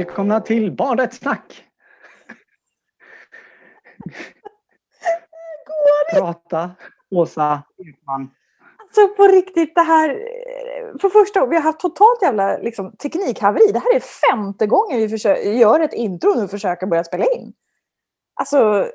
[0.00, 1.64] Välkomna till Badrättssnack!
[6.12, 6.70] Prata,
[7.10, 8.30] Åsa Ekman.
[8.76, 10.08] Alltså på riktigt, det här...
[11.00, 13.72] För första vi har haft totalt jävla liksom, teknikhaveri.
[13.72, 17.24] Det här är femte gången vi försöker, gör ett intro nu och försöker börja spela
[17.24, 17.52] in.
[18.34, 18.86] Alltså,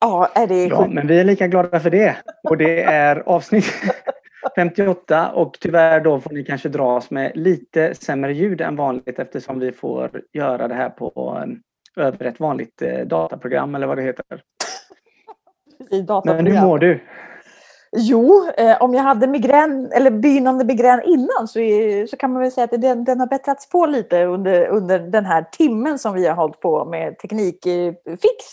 [0.00, 2.16] ja, är det Ja, men vi är lika glada för det.
[2.48, 3.72] Och det är avsnitt
[4.56, 9.58] 58 och tyvärr då får ni kanske dras med lite sämre ljud än vanligt eftersom
[9.58, 11.38] vi får göra det här på
[11.96, 14.24] eh, över ett vanligt eh, dataprogram eller vad det heter.
[15.78, 17.00] Precis, Men hur mår du?
[17.96, 22.42] Jo, eh, om jag hade migrän, eller begynnande migrän innan så, är, så kan man
[22.42, 26.14] väl säga att den, den har bättrats på lite under, under den här timmen som
[26.14, 28.44] vi har hållit på med teknikfix.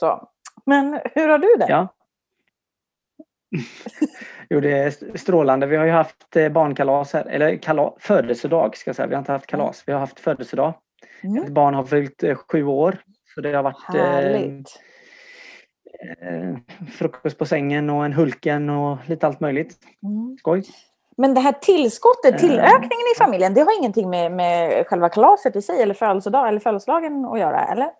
[0.00, 0.28] Så.
[0.66, 1.66] Men hur har du det?
[1.68, 1.88] Ja.
[4.52, 5.66] Jo, det är strålande.
[5.66, 9.06] Vi har ju haft eh, barnkalas här, eller kala, födelsedag ska jag säga.
[9.06, 10.74] Vi har inte haft kalas, vi har haft födelsedag.
[11.22, 11.42] Mm.
[11.42, 12.98] Ett barn har fyllt eh, sju år.
[13.34, 14.80] Så det har varit eh, Härligt.
[16.20, 16.56] eh,
[16.92, 19.76] frukost på sängen och en Hulken och lite allt möjligt.
[20.02, 20.36] Mm.
[20.38, 20.64] Skoj.
[21.16, 25.62] Men det här tillskottet, tillökningen i familjen, det har ingenting med, med själva kalaset i
[25.62, 27.90] sig eller födelsedag eller födelsedagen att göra, eller?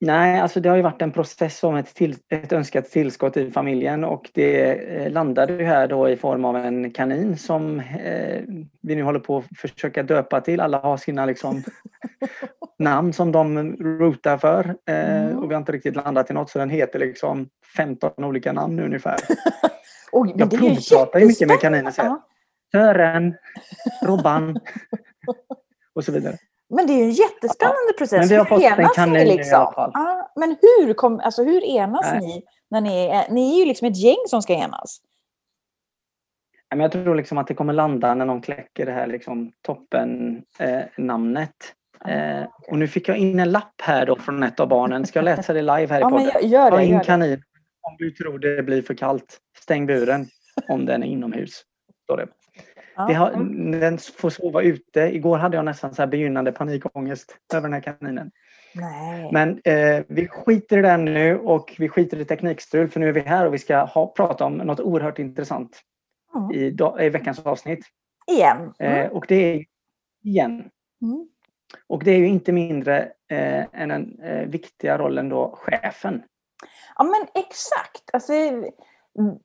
[0.00, 3.50] Nej, alltså det har ju varit en process om ett, till, ett önskat tillskott i
[3.50, 8.42] familjen och det eh, landade ju här då i form av en kanin som eh,
[8.82, 10.60] vi nu håller på att försöka döpa till.
[10.60, 11.62] Alla har sina liksom,
[12.78, 15.38] namn som de rotar för eh, Mm.
[15.38, 18.80] och vi har inte riktigt landat i något så den heter liksom 15 olika namn
[18.80, 19.16] ungefär.
[20.12, 21.92] Oj, men Jag provpratar ju mycket med kaniner.
[22.72, 23.34] Sören,
[24.02, 24.58] Robban
[25.94, 26.36] och så vidare.
[26.68, 28.18] Men det är ju en jättespännande process.
[28.18, 29.60] men vi har Hur fått en enas ni i liksom?
[29.60, 29.90] alla fall.
[29.94, 32.20] Ja, men hur, kom, alltså, hur enas Nej.
[32.20, 32.42] ni?
[32.70, 35.00] När ni, är, ni är ju liksom ett gäng som ska enas.
[36.70, 40.42] Men Jag tror liksom att det kommer landa när någon kläcker det här liksom toppen
[40.58, 41.54] eh, namnet.
[42.04, 45.06] Eh, och nu fick jag in en lapp här då från ett av barnen.
[45.06, 46.84] Ska jag läsa det live här i Ja, men gör, gör Ta det.
[46.84, 47.04] in Gör det.
[47.04, 47.42] kanin
[47.82, 49.38] om du tror det blir för kallt.
[49.58, 50.26] Stäng buren
[50.68, 51.62] om den är inomhus.
[52.04, 52.26] Står det.
[52.96, 53.06] Ja.
[53.06, 53.30] Det har,
[53.80, 55.00] den får sova ute.
[55.00, 58.30] Igår hade jag nästan så här begynnande panikångest över den här kaninen.
[58.74, 59.30] Nej.
[59.32, 63.12] Men eh, vi skiter i den nu och vi skiter i teknikstrul för nu är
[63.12, 65.80] vi här och vi ska ha, prata om något oerhört intressant
[66.36, 66.50] Mm.
[66.52, 66.76] i,
[67.06, 67.86] i veckans avsnitt.
[68.30, 68.72] Igen.
[68.78, 69.12] Eh, Mm.
[69.12, 69.64] och det är
[70.24, 70.70] igen.
[71.02, 71.28] Mm.
[71.86, 76.22] Och det är ju inte mindre eh, än den eh, viktiga rollen då chefen.
[76.96, 78.10] Ja men exakt.
[78.12, 78.32] Alltså,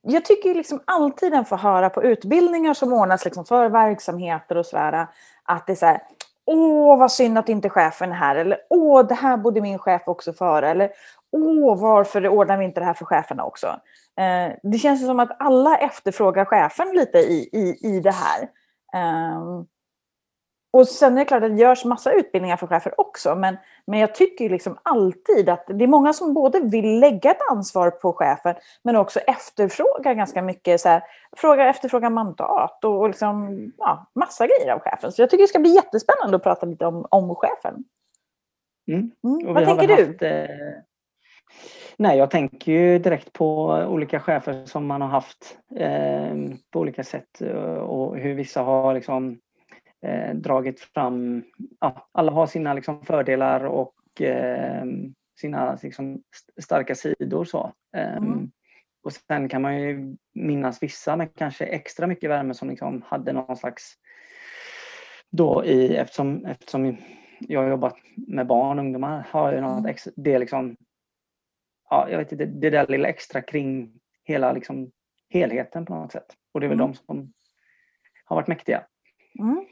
[0.02, 4.66] jag tycker liksom alltid den får höra på utbildningar som ordnas liksom för verksamheter och
[4.66, 5.08] sådär.
[5.44, 6.02] Att det är så här,
[6.46, 8.36] åh vad synd att inte chefen är här.
[8.36, 10.70] Eller åh det här borde min chef också få höra.
[10.70, 10.92] Eller
[11.32, 13.68] åh varför ordnar vi inte det här för cheferna också.
[14.20, 18.50] Eh, det känns som att alla efterfrågar chefen lite i, i, i det här.
[18.94, 19.66] Ehm,
[20.74, 24.00] och sen är det klart att det görs massa utbildningar för chefer också, men, men
[24.00, 27.92] jag tycker ju liksom alltid att det är många som både vill lägga ett ansvar
[27.92, 31.04] på chefen, men också efterfrågar ganska mycket, så här,
[31.38, 35.12] frågar, efterfrågar mandat och, och liksom, ja, massa grejer av chefen.
[35.12, 37.84] Så jag tycker det ska bli jättespännande att prata lite om, om chefen.
[38.88, 39.12] Mm.
[39.24, 39.54] Mm.
[39.54, 40.08] Vad tänker du?
[40.08, 40.56] Haft, eh...
[41.98, 46.36] Nej, jag tänker ju direkt på olika chefer som man har haft eh,
[46.72, 49.40] på olika sätt eh, och hur vissa har liksom
[50.06, 51.44] eh, dragit fram,
[51.80, 54.86] ja, alla har sina liksom fördelar och eh,
[55.40, 57.44] sina liksom, st- starka sidor.
[57.46, 57.74] Så.
[57.96, 58.52] Eh, Mm.
[59.04, 63.34] Och sen kan man ju minnas vissa med kanske extra mycket värme som liksom hade
[63.34, 63.94] någon slags
[65.30, 66.98] då i, eftersom, eftersom
[67.40, 67.96] jag har jobbat
[68.28, 70.78] med barn och ungdomar har jag något extra, det liksom,
[71.90, 73.92] ja, jag vet inte, det där lilla extra kring
[74.24, 74.92] hela liksom
[75.30, 76.28] helheten på något sätt.
[76.54, 76.92] Och det är väl Mm.
[76.92, 77.34] de som
[78.26, 78.84] har varit mäktiga.
[79.40, 79.66] Mm.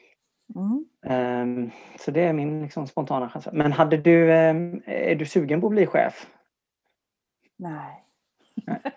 [0.56, 0.86] Mm.
[1.06, 3.48] Ehm, så det är min liksom spontana chans.
[3.54, 6.28] Men hade du, ehm, är du sugen på att bli chef?
[7.58, 8.04] Nej.
[8.66, 8.80] Nej.
[8.84, 8.94] Nej.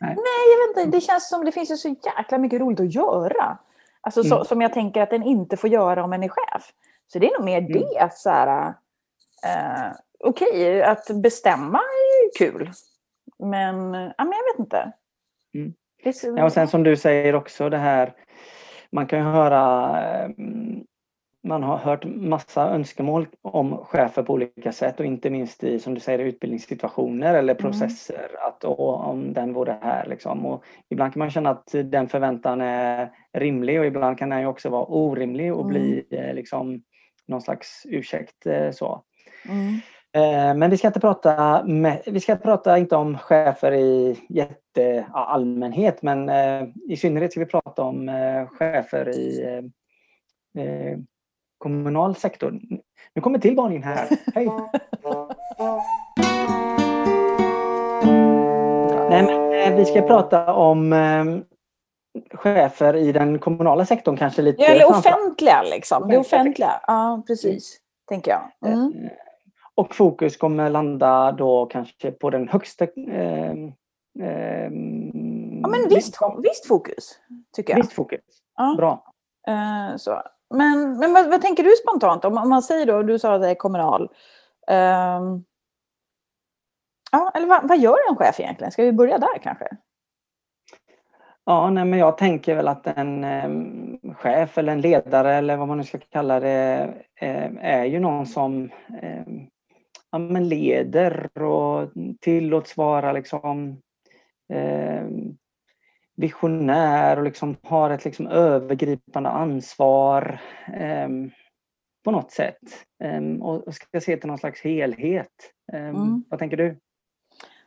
[0.00, 0.16] Nej.
[0.52, 0.96] jag vet inte.
[0.96, 3.58] Det känns som det finns ju så jäkla mycket roligt att göra.
[4.00, 4.44] Alltså så, Mm.
[4.44, 6.72] som jag tänker att en inte får göra om en är chef.
[7.06, 7.72] Så det är nog mer Mm.
[7.72, 8.74] det att så här,
[9.46, 9.92] eh,
[10.24, 12.70] okej, att bestämma är ju kul.
[13.38, 14.92] Men, ja, men jag vet inte.
[15.54, 15.74] Mm.
[16.14, 18.14] Så, Ja, och sen som du säger också det här,
[18.92, 20.84] man kan ju höra, ehm,
[21.42, 25.94] man har hört massa önskemål om chefer på olika sätt och inte minst i, som
[25.94, 27.56] du säger, utbildningssituationer eller Mm.
[27.62, 28.28] processer.
[28.48, 30.46] Att åh, om den vore här liksom.
[30.46, 34.46] Och ibland kan man känna att den förväntan är rimlig och ibland kan den ju
[34.46, 35.70] också vara orimlig och Mm.
[35.72, 36.82] bli eh, liksom
[37.28, 38.46] någon slags ursäkt.
[38.46, 39.02] eh, Så.
[39.48, 39.74] mm.
[40.12, 45.06] Eh, Men vi ska inte prata, med, vi ska prata inte om chefer i jätte,
[45.12, 46.30] ja, allmänhet men
[46.88, 48.10] i synnerhet ska vi prata om
[48.52, 49.42] chefer i
[50.58, 50.98] eh,
[51.60, 52.60] kommunal sektor.
[53.14, 54.08] Nu kommer till barn in här.
[54.34, 54.48] Hej!
[59.10, 61.24] Nej, men, eh, vi ska prata om eh,
[62.34, 64.62] chefer i den kommunala sektorn kanske lite.
[64.62, 66.08] Ja, eller offentliga liksom.
[66.08, 66.80] Det offentliga.
[66.86, 67.78] Ja, precis.
[68.08, 68.72] Tänker jag.
[68.72, 69.04] Mm.
[69.04, 69.10] Eh,
[69.74, 72.84] och fokus kommer landa då kanske på den högsta...
[72.84, 73.50] Eh,
[74.20, 74.70] eh,
[75.62, 77.18] ja, men visst, visst fokus,
[77.56, 77.76] tycker jag.
[77.76, 78.20] Visst fokus.
[78.56, 78.74] Ja.
[78.78, 79.04] Bra.
[79.48, 80.22] Eh, så.
[80.54, 83.42] Men, men vad, vad, tänker du spontant om, om man säger då, du sa att
[83.42, 84.02] det är kommunal.
[84.02, 85.44] Um,
[87.12, 88.72] ja, eller vad, vad, gör en chef egentligen?
[88.72, 89.68] Ska vi börja där kanske?
[91.44, 95.68] Ja, nej, men jag tänker väl att en eh, chef eller en ledare eller vad
[95.68, 98.70] man nu ska kalla det eh, är ju någon som
[99.02, 99.24] eh,
[100.10, 103.80] ja, men leder och tillåts vara liksom
[104.52, 105.36] ehm,
[106.20, 110.40] visionär och liksom har ett liksom övergripande ansvar
[110.74, 111.08] eh,
[112.04, 112.58] på något sätt.
[113.04, 115.28] Eh, och ska se till någon slags helhet.
[115.72, 116.24] Eh, mm.
[116.28, 116.78] Vad tänker du?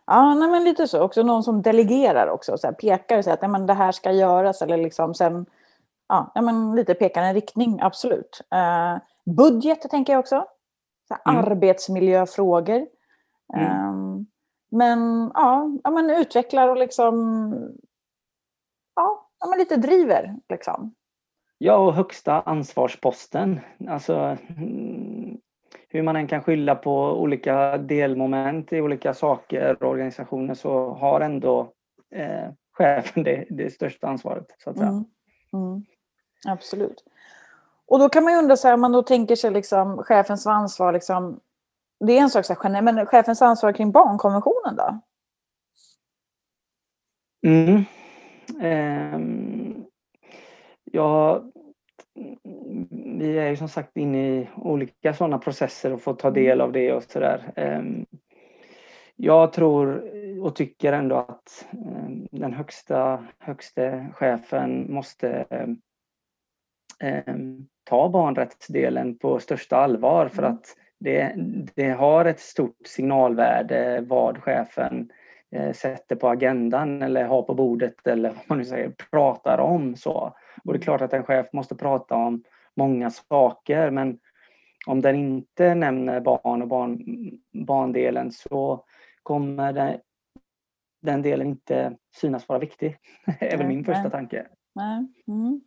[0.06, 1.02] Ja, nej, men lite så.
[1.02, 2.58] Också någon som delegerar också.
[2.58, 4.62] Så här, pekar och säger att nej, men det här ska göras.
[4.62, 5.46] Eller liksom sen,
[6.08, 8.42] ja, nej, men lite pekar en riktning, absolut.
[8.52, 8.98] Eh,
[9.36, 10.46] budget tänker jag också.
[11.08, 11.46] Så här, mm.
[11.46, 12.88] Arbetsmiljöfrågor.
[13.54, 13.72] Mm.
[13.72, 14.26] Ehm,
[14.72, 17.54] men ja, ja men utvecklar och liksom
[19.44, 20.36] ja, men lite driver.
[20.50, 20.96] Liksom.
[21.58, 23.60] Ja, och högsta ansvarsposten.
[23.90, 25.38] Alltså, mm,
[25.90, 31.22] hur man än kan skylla på olika delmoment i olika saker och organisationer så har
[31.22, 31.74] ändå
[32.16, 34.46] eh, chefen det, det största ansvaret.
[34.64, 34.90] Så att säga.
[34.90, 35.06] Mm.
[35.54, 35.86] Mm.
[36.48, 37.04] Absolut.
[37.88, 40.48] Och då kan man ju undra, så här, om man då tänker sig liksom, chefens
[40.48, 41.40] ansvar, liksom,
[42.00, 45.00] det är en sak, så här, men chefens ansvar kring barnkonventionen då?
[47.48, 47.84] Mm.
[48.62, 49.20] Eh,
[50.84, 51.44] ja,
[53.20, 56.72] vi är ju som sagt inne i olika sådana processer och får ta del av
[56.72, 57.52] det och sådär.
[57.56, 57.82] Eh,
[59.16, 65.46] jag tror och tycker ändå att eh, den högsta, högste chefen måste
[67.00, 70.54] ehm, ta barnrättsdelen på största allvar för mm.
[70.54, 70.66] att
[71.00, 71.34] det,
[71.76, 75.12] det har ett stort signalvärde vad chefen
[75.74, 79.96] sätter på agendan eller har på bordet eller vad man nu säger, pratar om.
[79.96, 80.34] Så.
[80.64, 82.44] Och det är klart att en chef måste prata om
[82.76, 84.20] många saker men
[84.86, 87.00] om den inte nämner barn och barn,
[87.54, 88.86] barndelen så
[89.24, 90.02] kommer det,
[91.02, 92.98] den delen inte synas vara viktig.
[93.40, 94.48] Det är väl min första tanke.
[94.76, 95.08] Nej.
[95.28, 95.62] Mm.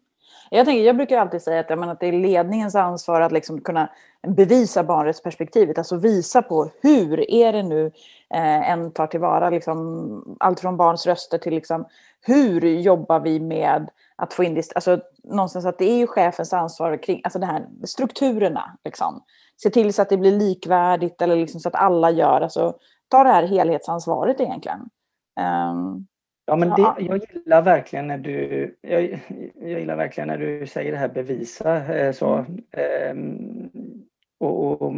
[0.50, 3.32] Jag, tänker, jag brukar alltid säga att, jag menar, att det är ledningens ansvar att
[3.32, 3.90] liksom kunna
[4.26, 7.87] bevisa barnrättsperspektivet, alltså visa på hur är det nu
[8.34, 11.87] eh, en tar tillvara liksom, allt från barns röster till liksom,
[12.26, 16.52] hur jobbar vi med att få in det, alltså någonstans att det är ju chefens
[16.52, 18.78] ansvar kring alltså det här strukturerna.
[18.84, 19.23] Liksom.
[19.62, 22.75] Se till så att det blir likvärdigt eller liksom så att alla gör, alltså
[23.08, 24.88] ta det här helhetsansvaret egentligen.
[25.70, 26.06] Um,
[26.49, 29.02] Ja, men det, jag gillar verkligen när du, jag,
[29.55, 31.94] jag gillar verkligen när du säger det här bevisa.
[31.94, 32.44] Eh, så.
[34.38, 34.94] Och, och,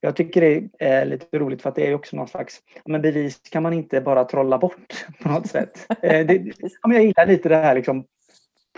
[0.00, 3.40] jag tycker det är lite roligt för att det är också någon slags, men bevis
[3.50, 5.86] kan man inte bara trolla bort på något sätt.
[6.02, 8.04] Eh, det, ja, jag gillar lite det här liksom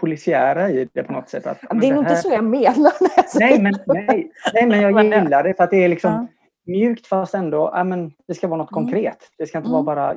[0.00, 1.46] polisiära i det på något sätt.
[1.46, 2.92] Att, det är nog inte så jag menar.
[3.38, 6.26] Nej men, nej, nej, men jag gillar det för att det är liksom ja.
[6.72, 8.84] mjukt fast ändå, ja, men det ska vara något mm.
[8.84, 9.18] konkret.
[9.38, 9.84] Det ska inte mm.
[9.84, 10.12] vara bara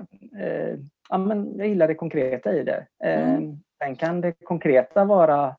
[0.46, 0.78] eh,
[1.10, 2.86] ja, men jag gillar det konkreta i det.
[3.04, 3.58] Eh, mm.
[3.84, 5.56] Sen kan det konkreta vara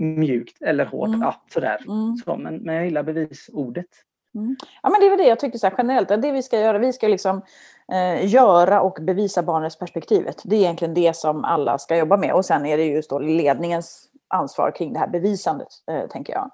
[0.00, 1.08] mjukt eller hårt.
[1.08, 1.20] Mm.
[1.20, 1.78] Ja, sådär.
[1.88, 2.16] Mm.
[2.24, 3.86] Så, men, men jag gillar bevisordet.
[4.34, 4.56] Mm.
[4.82, 6.78] Ja, men det är väl det jag tycker så här, generellt, det vi ska göra,
[6.78, 7.42] vi ska liksom
[7.92, 10.42] eh, göra och bevisa barnets perspektivet.
[10.44, 13.18] Det är egentligen det som alla ska jobba med och sen är det just då
[13.18, 16.50] ledningens ansvar kring det här bevisandet, eh, tänker jag.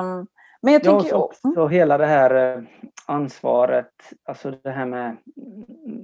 [0.00, 0.26] Um,
[0.66, 2.62] men jag tänker ja, också, också hela det här eh,
[3.06, 5.16] ansvaret, alltså det här med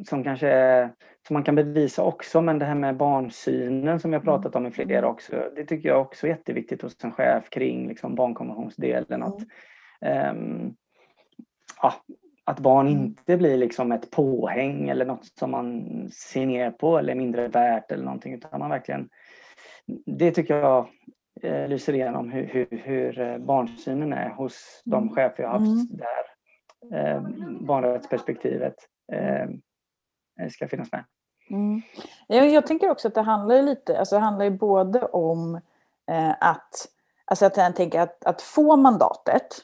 [0.06, 0.92] som kanske är,
[1.26, 4.70] som man kan bevisa också, men det här med barnsynen som jag pratat om i
[4.70, 5.10] flera mm.
[5.10, 9.22] också, det tycker jag också är jätteviktigt hos en chef kring liksom barnkonventionsdelen.
[9.22, 9.40] Att,
[10.32, 10.74] um,
[11.82, 11.94] ja,
[12.44, 13.04] att barn mm.
[13.04, 17.92] inte blir liksom ett påhäng eller något som man ser ner på eller mindre värt
[17.92, 19.08] eller någonting, utan man verkligen,
[20.06, 20.88] det tycker jag
[21.44, 25.14] eh, lyser igenom hur, hur, hur eh, barnsynen är hos de mm.
[25.14, 25.86] chefer jag haft mm.
[25.90, 26.24] där
[26.98, 27.22] eh,
[27.60, 28.74] barnrättsperspektivet
[29.12, 29.48] eh,
[30.50, 31.04] ska finnas med.
[31.50, 31.82] Mm.
[32.26, 35.54] Jag, jag, tänker också att det handlar lite, alltså det handlar ju både om
[36.10, 36.88] eh, att,
[37.24, 39.58] alltså att jag tänker att, att få mandatet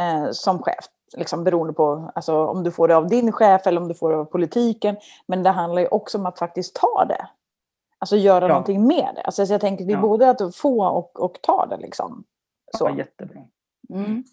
[0.00, 0.84] eh, som chef,
[1.16, 4.10] liksom beroende på alltså om du får det av din chef eller om du får
[4.10, 7.28] det av politiken, men det handlar ju också om att faktiskt ta det.
[8.04, 8.48] Alltså göra ja.
[8.48, 9.22] någonting med det.
[9.22, 10.00] Alltså jag tänker det är ja.
[10.00, 12.24] både att få och, och ta det liksom.
[12.76, 12.88] Så.
[12.88, 13.40] Ja, jättebra.
[13.90, 14.24] Mm.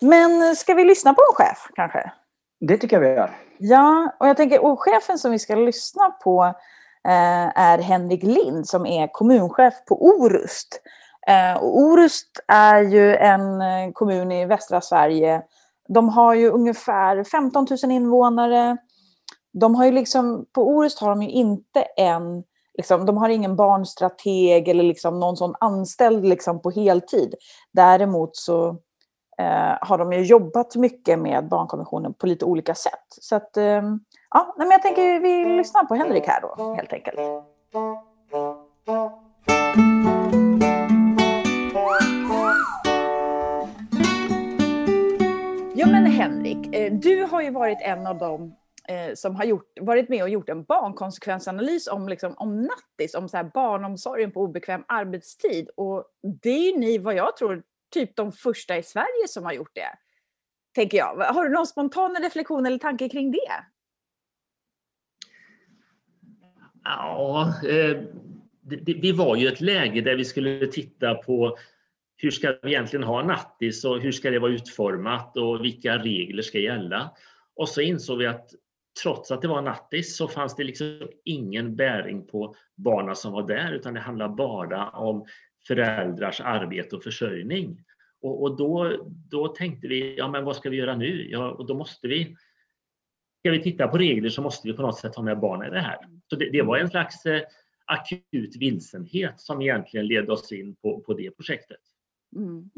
[0.00, 2.12] Men ska vi lyssna på en chef kanske?
[2.60, 3.30] Det tycker jag vi gör.
[3.58, 6.44] Ja, och jag tänker, och chefen som vi ska lyssna på
[7.08, 10.80] eh, är Henrik Lind som är kommunchef på Orust.
[11.26, 15.42] Eh, och Orust är ju en eh, kommun i västra Sverige.
[15.88, 18.76] De har ju ungefär 15 000 invånare.
[19.52, 22.44] De har ju liksom, på Orust har de ju inte en
[22.82, 27.34] Liksom, de har ingen barnstrateg eller liksom någon sån anställd liksom på heltid.
[27.72, 28.68] Däremot så
[29.38, 33.06] eh, har de ju jobbat mycket med barnkonventionen på lite olika sätt.
[33.08, 33.82] Så att, eh,
[34.30, 37.18] ja, men jag tänker vi lyssnar på Henrik här då, helt enkelt.
[45.74, 48.54] Ja men Henrik, eh, du har ju varit en av dem
[48.88, 53.28] eh, som har gjort, varit med och gjort en barnkonsekvensanalys om, liksom, om nattis, om
[53.28, 55.70] så här barnomsorgen på obekväm arbetstid.
[55.76, 56.04] Och
[56.42, 59.74] det är ju ni, vad jag tror, typ de första i Sverige som har gjort
[59.74, 59.98] det.
[60.74, 61.16] Tänker jag.
[61.16, 63.64] Har du någon spontan reflektion eller tanke kring det?
[66.84, 68.02] Ja, eh,
[68.60, 71.58] det, det, vi var ju ett läge där vi skulle titta på
[72.16, 76.42] hur ska vi egentligen ha nattis och hur ska det vara utformat och vilka regler
[76.42, 77.10] ska gälla?
[77.56, 78.50] Och så insåg vi att
[79.02, 83.46] trots att det var nattis så fanns det liksom ingen bäring på barnen som var
[83.46, 85.26] där utan det handlade bara om
[85.66, 87.84] föräldrars arbete och försörjning.
[88.22, 88.96] Och, och, då,
[89.30, 91.30] då tänkte vi, ja men vad ska vi göra nu?
[91.30, 92.36] Ja, och då måste vi,
[93.38, 95.70] ska vi titta på regler så måste vi på något sätt ha med barnen i
[95.70, 95.98] det här.
[96.30, 97.42] Så det, det var en slags eh,
[97.84, 101.80] akut vilsenhet som egentligen ledde oss in på, på det projektet.
[102.36, 102.70] Mm.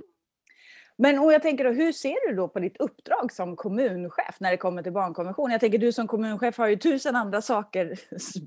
[0.96, 4.50] Men och jag tänker då, hur ser du då på ditt uppdrag som kommunchef när
[4.50, 5.50] det kommer till barnkonvention?
[5.50, 7.94] Jag tänker du som kommunchef har ju tusen andra saker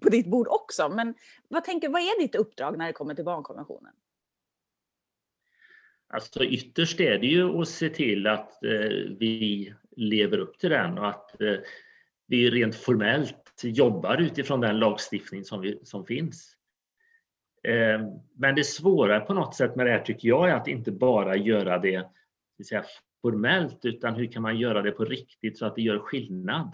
[0.02, 0.90] på ditt bord också.
[0.90, 1.14] Men
[1.48, 3.94] vad, tänker, vad är ditt uppdrag när det kommer till barnkonventionen?
[6.10, 8.72] Alltså ytterst är det ju att se till att eh,
[9.20, 11.56] vi lever upp till den och att eh,
[12.28, 16.56] vi rent formellt jobbar utifrån den lagstiftning som, vi, som finns.
[17.64, 18.02] Eh,
[18.36, 21.36] men det svåra på något sätt med det här tycker jag är att inte bara
[21.36, 22.10] göra det
[22.64, 22.84] säga,
[23.22, 26.74] formellt utan hur kan man göra det på riktigt så att det gör skillnad?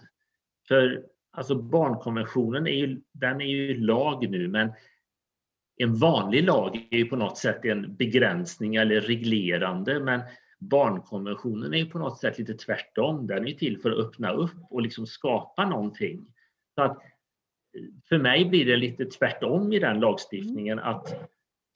[0.67, 4.71] För alltså barnkonventionen är ju, den är ju lag nu men
[5.77, 10.21] en vanlig lag är ju på något sätt en begränsning eller reglerande men
[10.59, 13.27] barnkonventionen är ju på något sätt lite tvärtom.
[13.27, 16.25] Den är ju till för att öppna upp och liksom skapa någonting.
[16.75, 17.01] Så att
[18.09, 21.15] för mig blir det lite tvärtom i den lagstiftningen att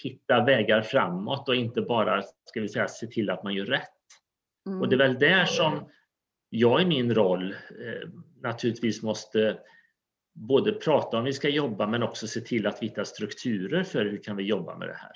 [0.03, 3.96] hitta vägar framåt och inte bara ska vi säga, se till att man gör rätt.
[4.67, 4.81] Mm.
[4.81, 5.89] Och det är väl där som
[6.49, 8.09] jag i min roll eh,
[8.41, 9.59] naturligtvis måste
[10.33, 14.05] både prata om vi ska jobba men också se till att vi hittar strukturer för
[14.05, 15.11] hur kan vi jobba med det här.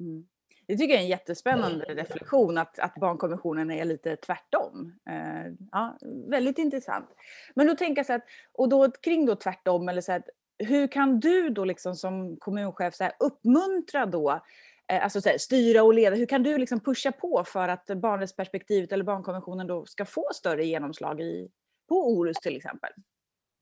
[0.00, 0.26] Mm.
[0.66, 4.98] Det tycker jag är en jättespännande reflektion att, att barnkonventionen är lite tvärtom.
[5.10, 5.98] Eh, ja,
[6.30, 7.08] väldigt intressant.
[7.54, 10.28] Men då tänker jag så att, och då kring då tvärtom, eller så att,
[10.58, 14.42] hur kan du då liksom som kommunchef så här, uppmuntra då
[14.88, 16.16] Eh, alltså alltså här, styra och leda.
[16.16, 20.64] Hur kan du liksom pusha på för att barnrättsperspektivet eller barnkonventionen då ska få större
[20.64, 21.48] genomslag i,
[21.88, 22.90] på Orust till exempel?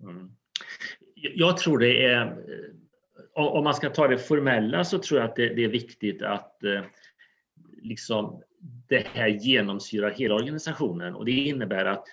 [0.02, 0.30] Mm.
[1.14, 5.36] Jag tror det är, eh, om man ska ta det formella så tror jag att
[5.36, 6.82] det, det är viktigt att eh,
[7.82, 8.42] liksom,
[8.88, 12.04] det här genomsyrar hela organisationen och det innebär att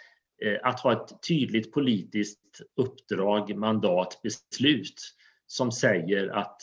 [0.62, 5.02] att ha ett tydligt politiskt uppdrag, mandat, beslut
[5.48, 6.62] som säger att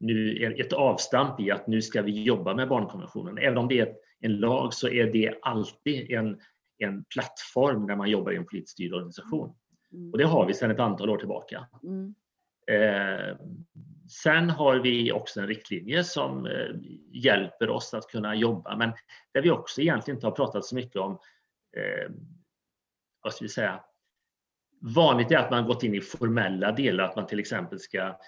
[0.00, 3.38] nu är ett avstamp i att nu ska vi jobba med barnkonventionen.
[3.38, 6.40] Även om det är en lag så är det alltid en,
[6.78, 9.54] en plattform när man jobbar i en politiskt styrd organisation.
[9.92, 10.12] Mm.
[10.12, 11.66] Och det har vi sedan ett antal år tillbaka.
[11.82, 12.14] Mm.
[12.70, 13.36] Eh,
[14.24, 16.68] sen har vi också en riktlinje som eh,
[17.12, 18.92] hjälper oss att kunna jobba, men
[19.34, 21.12] där vi också egentligen inte har pratat så mycket om,
[21.76, 22.10] eh,
[23.22, 23.80] vad ska vi säga,
[24.80, 28.18] Vanligt är att man gått in i formella delar, att man till exempel ska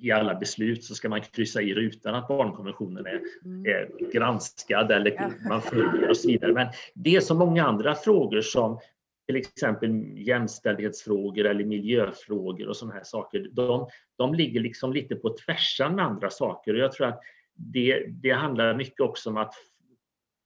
[0.00, 3.66] i alla beslut så ska man kryssa i rutan att barnkonventionen är, mm.
[3.66, 5.30] är granskad eller ja.
[5.48, 6.52] man följer och så vidare.
[6.52, 8.80] Men det är så många andra frågor som
[9.26, 13.48] till exempel jämställdhetsfrågor eller miljöfrågor och sådana här saker.
[13.52, 17.20] De, de ligger liksom lite på tvärsan med andra saker och jag tror att
[17.54, 19.54] det, det handlar mycket också om att,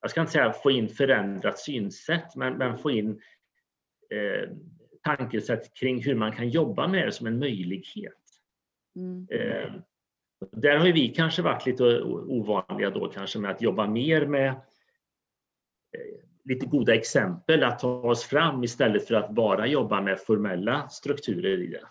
[0.00, 3.21] jag ska inte säga få in förändrat synsätt, men, men få in
[4.15, 4.50] eh,
[5.03, 8.20] tankesätt kring hur man kan jobba med det som en möjlighet.
[8.97, 9.26] Mm.
[9.30, 9.73] Eh,
[10.52, 14.54] där har vi kanske varit lite ovanliga då kanske med att jobba mer med eh,
[16.44, 21.62] lite goda exempel att ta oss fram istället för att bara jobba med formella strukturer
[21.62, 21.85] i det.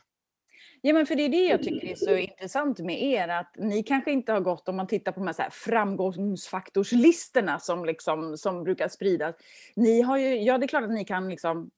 [0.81, 3.83] Ja, men för det är det jag tycker är så intressant med er, att ni
[3.83, 8.37] kanske inte har gått, om man tittar på de här, så här framgångsfaktorslistorna som, liksom,
[8.37, 9.35] som brukar spridas.
[9.75, 11.71] Ni har ju, ja, det är klart att ni kan liksom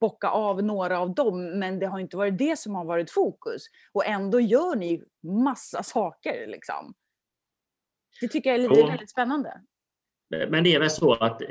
[0.00, 3.62] bocka av några av dem, men det har inte varit det som har varit fokus.
[3.92, 6.46] Och ändå gör ni massa saker.
[6.46, 6.94] Liksom.
[8.20, 9.60] Det tycker jag är lite, väldigt spännande.
[10.48, 11.48] Men det är väl så att eh,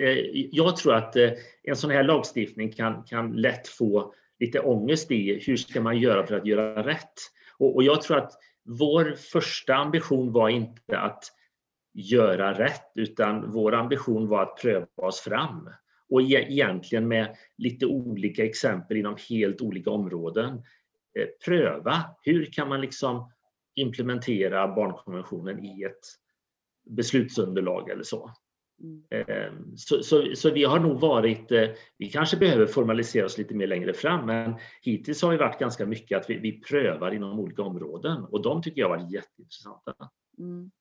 [0.51, 1.31] jag tror att eh,
[1.63, 6.27] en sån här lagstiftning kan, kan lätt få lite ångest i hur ska man göra
[6.27, 7.13] för att göra rätt?
[7.57, 8.31] Och, och jag tror att
[8.79, 11.23] vår första ambition var inte att
[11.93, 15.69] göra rätt utan vår ambition var att pröva oss fram.
[16.09, 20.53] Och e egentligen med lite olika exempel inom helt olika områden.
[21.19, 23.31] Eh, pröva, hur kan man liksom
[23.75, 25.99] implementera barnkonventionen i ett
[26.89, 28.31] beslutsunderlag eller så.
[28.83, 29.77] Mm.
[29.77, 33.67] Så, så, så, vi har nog varit, eh, vi kanske behöver formalisera oss lite mer
[33.67, 37.61] längre fram, men hittills har vi varit ganska mycket att vi, vi prövar inom olika
[37.61, 39.93] områden och de tycker jag har varit jätteintressanta.
[40.39, 40.71] Mm.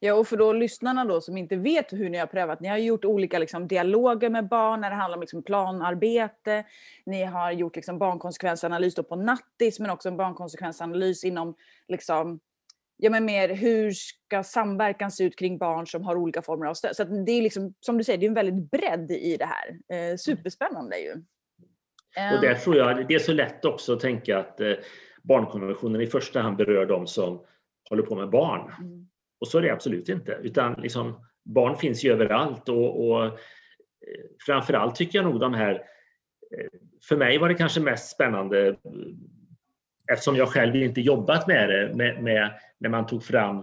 [0.00, 2.76] Ja, och för då lyssnarna då som inte vet hur ni har prövat, ni har
[2.76, 6.64] gjort olika liksom, dialoger med barn när det handlar om liksom, planarbete,
[7.06, 11.54] ni har gjort liksom, barnkonsekvensanalys på nattis, men också en barnkonsekvensanalys inom
[11.88, 12.40] liksom,
[12.96, 16.74] ja, men mer hur ska samverkan se ut kring barn som har olika former av
[16.74, 16.96] stöd.
[16.96, 19.78] Så det är liksom, som du säger, det är en väldigt bredd i det här.
[19.88, 21.12] Eh, superspännande ju.
[22.34, 24.72] Och där tror jag det är så lätt också att tänka att eh,
[25.22, 27.40] barnkonventionen i första hand berör de som
[27.88, 28.72] håller på med barn.
[28.78, 29.08] Mm.
[29.40, 33.32] Och så är det absolut inte, utan liksom, barn finns ju överallt och, och eh,
[34.46, 35.74] framförallt tycker jag nog de här
[36.58, 38.76] eh, för mig var det kanske mest spännande
[40.12, 43.58] eftersom jag själv inte jobbat med det, med, med när man tog fram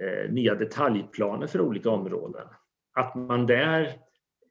[0.00, 2.46] eh, nya detaljplaner för olika områden.
[2.92, 3.92] Att man där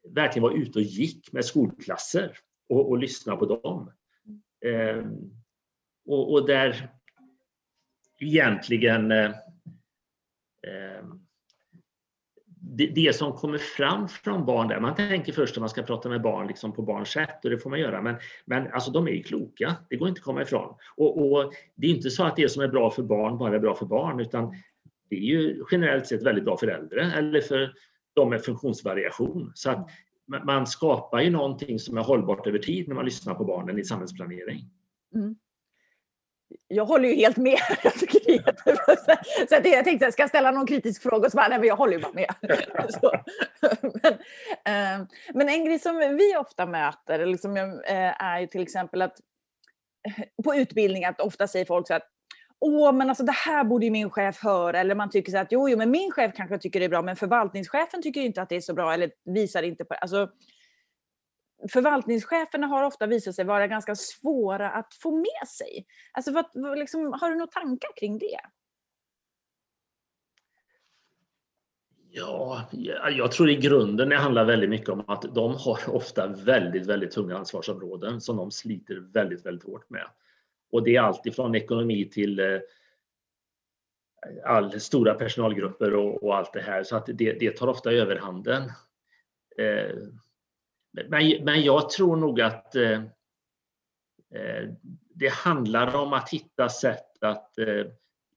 [0.09, 2.37] verkligen var ute och gick med skolklasser
[2.69, 3.91] och, och lyssnade på dem.
[4.65, 5.03] Eh,
[6.05, 6.89] och, och, där
[8.19, 9.25] egentligen eh,
[10.63, 11.05] eh,
[12.77, 16.09] det, det, som kommer fram från barn där, man tänker först att man ska prata
[16.09, 19.07] med barn liksom på barns sätt och det får man göra, men, men alltså de
[19.07, 20.75] är ju kloka, det går inte att komma ifrån.
[20.97, 23.59] Och, och det är inte så att det som är bra för barn bara är
[23.59, 24.55] bra för barn, utan
[25.09, 27.73] det är ju generellt sett väldigt bra för äldre eller för
[28.13, 29.51] de med funktionsvariation.
[29.55, 29.89] Så att
[30.43, 33.83] man skapar ju någonting som är hållbart över tid när man lyssnar på barnen i
[33.83, 34.69] samhällsplanering.
[35.15, 35.35] Mm
[36.67, 37.57] jag håller ju helt med.
[38.25, 41.25] Jag så att jag tänkte, ska jag ställa någon kritisk fråga?
[41.25, 42.33] Och så bara, nej, men jag håller ju bara med.
[43.81, 44.13] men,
[44.65, 49.19] eh, men, en grej som vi ofta möter liksom, eh, är ju till exempel att
[50.07, 52.11] eh, på utbildning att ofta säger folk så att
[52.59, 54.79] Åh, men alltså det här borde ju min chef höra.
[54.79, 57.01] Eller man tycker så att jo, jo, men min chef kanske tycker det är bra,
[57.01, 59.99] men förvaltningschefen tycker inte att det är så bra eller visar inte på det.
[59.99, 60.29] Alltså,
[61.71, 65.85] förvaltningscheferna har ofta visat sig vara ganska svåra att få med sig.
[66.11, 68.39] Alltså vad, liksom, har du några tankar kring det?
[72.17, 72.69] Ja,
[73.11, 77.11] jag tror i grunden det handlar väldigt mycket om att de har ofta väldigt, väldigt
[77.11, 80.07] tunga ansvarsområden som de sliter väldigt, väldigt hårt med.
[80.71, 82.59] Och det är allt ifrån ekonomi till eh,
[84.45, 86.83] all stora personalgrupper och, och allt det här.
[86.83, 88.63] Så att det, det tar ofta överhanden.
[89.57, 89.95] Eh,
[91.07, 93.01] men, men jag tror nog att eh,
[94.35, 94.69] eh,
[95.13, 97.85] det handlar om att hitta sätt att eh,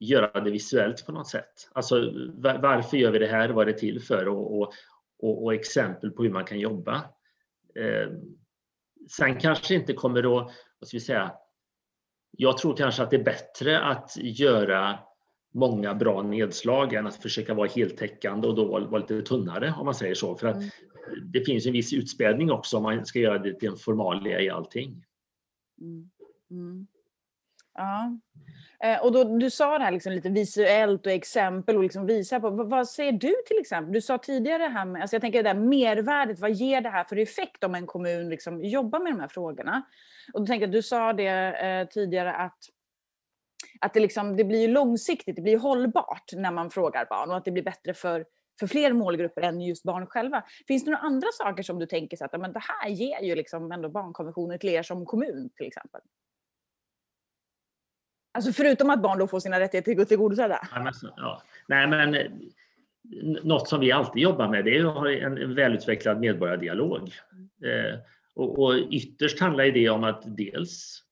[0.01, 1.69] göra det visuellt på något sätt.
[1.73, 3.49] Alltså varför gör vi det här?
[3.49, 4.29] Vad är det till för?
[4.29, 4.73] Och, och,
[5.19, 6.95] och, och exempel på hur man kan jobba.
[7.75, 8.09] Eh,
[9.11, 11.33] sen kanske inte kommer att, vad ska vi säga,
[12.31, 14.99] jag tror kanske att det är bättre att göra
[15.55, 19.95] många bra nedslag än att försöka vara heltäckande och då vara lite tunnare om man
[19.95, 20.37] säger så.
[20.37, 20.71] För att mm.
[21.33, 24.51] det finns en viss utspädning också om man ska göra det till en formalia i
[24.51, 25.05] allting.
[25.81, 26.11] Mm.
[26.51, 26.87] Mm.
[27.75, 28.19] Ja.
[28.85, 32.41] Eh, och då, du sa det här liksom lite visuellt och exempel och liksom visa
[32.41, 32.51] på.
[32.51, 33.93] Vad, vad säger du till exempel?
[33.93, 36.89] Du sa tidigare det här med, alltså jag tänker det där mervärdet, vad ger det
[36.89, 39.83] här för effekt om en kommun liksom jobbar med de här frågorna?
[40.33, 42.59] Och då tänker jag, du sa det eh, tidigare att
[43.81, 47.45] att det, liksom, det blir långsiktigt, det blir hållbart när man frågar barn och att
[47.45, 48.25] det blir bättre för,
[48.61, 50.45] för fler målgrupper än just barn själva.
[50.69, 53.35] Finns det några andra saker som du tänker så att men det här ger ju
[53.35, 56.01] liksom ändå barnkonventionen till er som kommun till exempel?
[58.33, 60.69] Alltså förutom att barn då får sina rättigheter tillgodosedda?
[60.73, 61.43] Ja, men, ja.
[61.67, 62.31] Nej, men eh,
[63.43, 67.13] något som vi alltid jobbar med det är att ha en, en välutvecklad medborgardialog.
[67.33, 67.93] Mm.
[67.93, 67.99] Eh,
[68.35, 71.03] och, och ytterst handlar det om att dels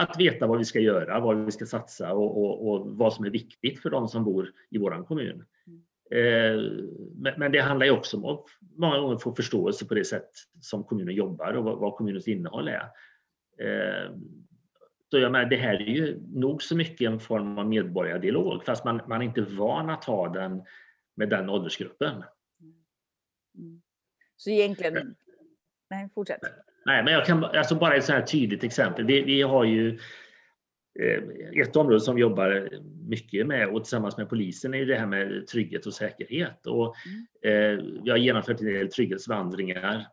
[0.00, 3.24] att veta vad vi ska göra, vad vi ska satsa och, och, och vad som
[3.24, 5.44] är viktigt för de som bor i vår kommun.
[6.10, 6.62] Eh,
[7.36, 8.44] men det handlar ju också om att
[8.76, 12.84] många gånger få förståelse på det sätt som kommunen jobbar och vad kommunens innehåll är.
[13.60, 14.10] Eh,
[15.10, 18.84] Så jag menar, det här är ju nog så mycket en form av medborgardialog fast
[18.84, 20.62] man, man är inte van att ha den
[21.14, 22.24] med den åldersgruppen.
[23.58, 23.82] Mm.
[24.36, 25.16] Så egentligen...
[25.90, 26.40] Nej, fortsätt.
[26.86, 29.04] Nej, men jag kan alltså bara ett så här tydligt exempel.
[29.06, 29.98] Vi, vi har ju
[31.00, 31.22] eh,
[31.62, 32.68] ett område som vi jobbar
[33.08, 36.66] mycket med och tillsammans med polisen är det här med trygghet och säkerhet.
[36.66, 36.94] Och,
[37.42, 37.78] mm.
[37.78, 40.06] eh, vi har genomfört en del trygghetsvandringar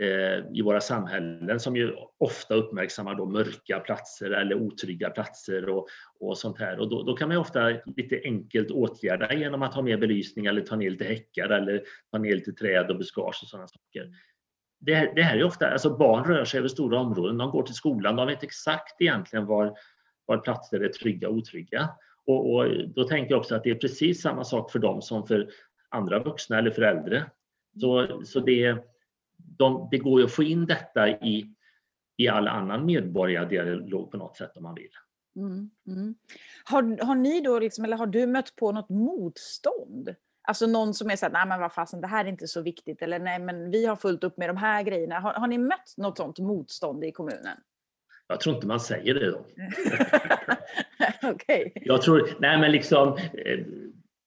[0.00, 5.88] eh, i våra samhällen som ju ofta uppmärksammar då mörka platser eller otrygga platser och,
[6.20, 6.80] och sånt här.
[6.80, 10.60] Och då, då, kan man ofta lite enkelt åtgärda genom att ha mer belysning eller
[10.60, 14.10] ta ner lite häckar eller ta ner lite träd och buskage och sådana saker
[14.84, 17.74] det, det här är ofta, alltså barn rör sig över stora områden, de går till
[17.74, 19.78] skolan, de vet exakt egentligen var,
[20.26, 21.88] var platser är trygga och otrygga.
[22.26, 25.26] Och, och, då tänker jag också att det är precis samma sak för dem som
[25.26, 25.50] för
[25.88, 27.30] andra vuxna eller för äldre.
[27.80, 28.76] Så, så det,
[29.36, 31.54] de, det går ju att få in detta i,
[32.16, 34.90] i all annan medborgardialog på något sätt om man vill.
[35.36, 36.14] Mm, mm.
[36.64, 40.14] Har, har ni då, liksom, eller har du mött på något motstånd
[40.44, 42.62] Alltså någon som är så här, nej men vad fasen, det här är inte så
[42.62, 43.02] viktigt.
[43.02, 45.20] Eller nej men vi har fullt upp med de här grejerna.
[45.20, 47.56] Har, har ni mött något sånt motstånd i kommunen?
[48.26, 49.38] Jag tror inte man säger det då.
[51.22, 51.66] Okej.
[51.66, 51.70] Okay.
[51.74, 53.60] Jag tror, nej men liksom, eh,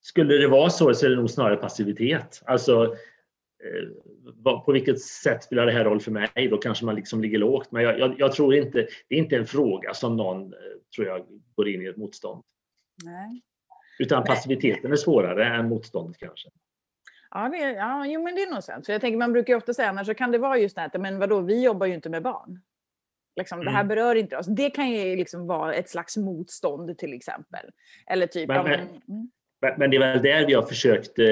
[0.02, 2.42] skulle det vara så så är det nog snarare passivitet.
[2.46, 2.84] Alltså,
[3.64, 6.48] eh, på vilket sätt spelar det här roll för mig?
[6.50, 7.72] Då kanske man liksom ligger lågt.
[7.72, 10.60] Men jag, jag, jag tror inte, det är inte en fråga som någon, eh,
[10.96, 11.26] tror jag,
[11.56, 12.44] går in i ett motstånd.
[13.04, 13.42] Nej.
[14.00, 16.50] Utan passiviteten är svårare än motståndet kanske.
[17.32, 18.86] Ja, det, ja jo, men det är nog sant.
[18.86, 20.82] För jag tänker, man brukar ju ofta säga annars så kan det vara just det
[20.82, 22.60] här, men vadå, vi jobbar ju inte med barn.
[23.36, 23.66] Liksom, mm.
[23.66, 23.88] Det här mm.
[23.88, 24.46] berör inte oss.
[24.46, 27.70] Det kan ju liksom vara ett slags motstånd till exempel.
[28.08, 29.30] Eller typ, men, men, mm.
[29.78, 31.26] men det är väl där vi har försökt eh,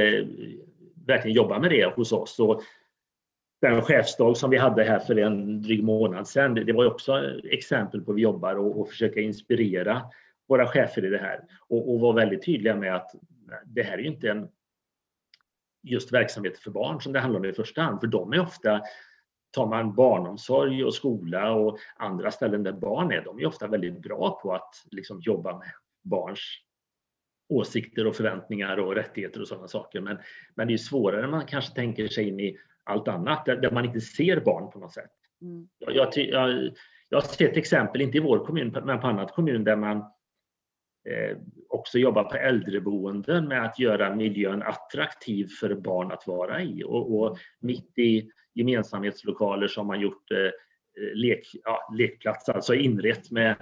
[1.05, 2.39] verkligen jobba med det hos oss.
[2.39, 2.61] Och
[3.61, 7.21] den chefsdag som vi hade här för en dryg månad sedan, det, det var också
[7.43, 10.01] exempel på hur vi jobbar och, och försöka inspirera
[10.47, 13.11] våra chefer i det här och, och var väldigt tydliga med att
[13.65, 14.49] det här är ju inte en
[15.83, 18.81] just verksamhet för barn som det handlar om i första hand, för de är ofta
[19.53, 24.01] Tar man barnomsorg och skola och andra ställen där barn är, de är ofta väldigt
[24.01, 25.71] bra på att liksom jobba med
[26.03, 26.39] barns
[27.49, 30.01] åsikter och förväntningar och rättigheter och sådana saker.
[30.01, 30.17] Men,
[30.55, 33.71] men det är svårare än man kanske tänker sig in i allt annat där, där
[33.71, 35.11] man inte ser barn på något sätt.
[35.41, 35.67] Mm.
[35.79, 36.71] Jag, jag, jag,
[37.09, 40.03] jag har sett exempel, inte i vår kommun, men på annat kommun där man
[41.09, 41.37] Eh,
[41.69, 46.83] också jobba på äldreboenden med att göra miljön attraktiv för barn att vara i.
[46.83, 53.31] Och, och mitt i gemensamhetslokaler som man gjort eh, eh, lek, ja, lekplats, alltså inrett
[53.31, 53.55] med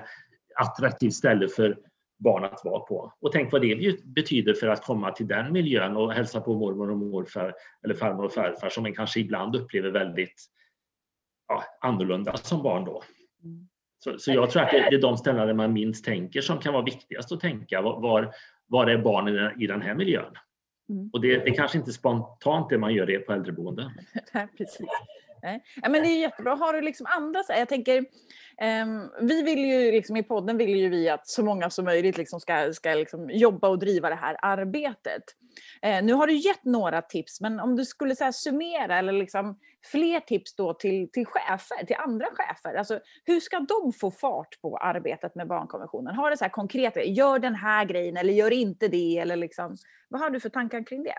[0.56, 1.78] attraktivt ställe för
[2.20, 3.14] barn att vara på.
[3.20, 6.92] Och tänk vad det betyder för att komma till den miljön och hälsa på mormor
[6.92, 10.46] och morfar eller farmor och farfar som man kanske ibland upplever väldigt
[11.48, 13.04] ja, annorlunda som barn då.
[13.44, 13.68] Mm.
[14.04, 16.60] Så, så jag tror att det, det, är de ställen där man minst tänker som
[16.60, 17.82] kan vara viktigast att tänka.
[17.82, 18.34] Var,
[18.68, 20.36] var är barnen i den här miljön?
[20.90, 21.10] Mm.
[21.14, 23.92] Och det, det kanske inte spontant det man gör det på äldreboenden.
[24.34, 24.88] Nej, precis.
[25.44, 25.64] Nej.
[25.82, 26.56] Ja, men det är jättebra.
[26.56, 30.90] Har du liksom andra, jag tänker, um, vi vill ju liksom, i podden vill ju
[30.90, 34.38] vi att så många som möjligt liksom ska, ska liksom jobba och driva det här
[34.42, 35.24] arbetet.
[35.86, 39.60] Uh, nu har du gett några tips, men om du skulle så summera eller liksom,
[39.84, 42.76] fler tips då till, till chefer, till andra chefer.
[42.76, 46.16] Alltså, hur ska de få fart på arbetet med barnkonventionen?
[46.16, 49.18] Har du så här konkreta, gör den här grejen eller gör inte det?
[49.18, 49.78] Eller liksom,
[50.10, 51.18] vad har du för tankar kring det?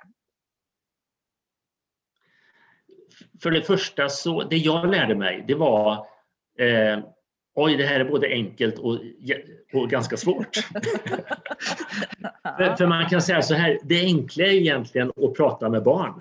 [3.42, 6.06] För det första, så, det jag lärde mig, det var
[6.58, 6.98] eh,
[7.54, 8.98] Oj, det här är både enkelt och,
[9.72, 10.56] och ganska svårt.
[12.56, 16.20] för, för, man kan säga så här, det enkla är egentligen att prata med barn.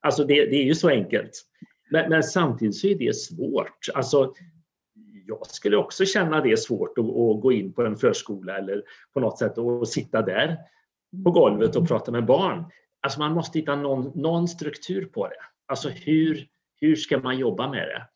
[0.00, 1.44] Alltså det, det är ju så enkelt.
[1.90, 3.86] Men, men, samtidigt så är det svårt.
[3.94, 4.34] Alltså,
[5.26, 8.82] jag skulle också känna det svårt att, att, gå in på en förskola eller
[9.14, 10.58] på något sätt och sitta där
[11.24, 12.64] på golvet och prata med barn.
[13.00, 15.40] Alltså man måste hitta någon, någon struktur på det.
[15.66, 16.46] Alltså hur,
[16.80, 18.06] hur ska man jobba med det?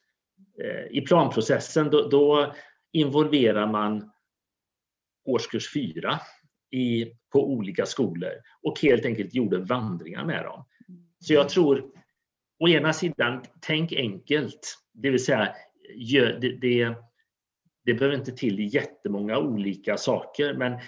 [0.64, 2.54] Eh, I planprocessen då, då
[2.92, 4.10] involverar man
[5.24, 6.20] årskurs fyra
[6.70, 10.64] i, på olika skolor och helt enkelt gjorde vandringar med dem.
[11.26, 11.84] Så jag tror,
[12.58, 14.78] å ena sidan, tänk enkelt.
[14.92, 15.54] Det vill säga,
[16.40, 16.94] det, det,
[17.84, 20.78] det behöver inte till jättemånga olika saker, men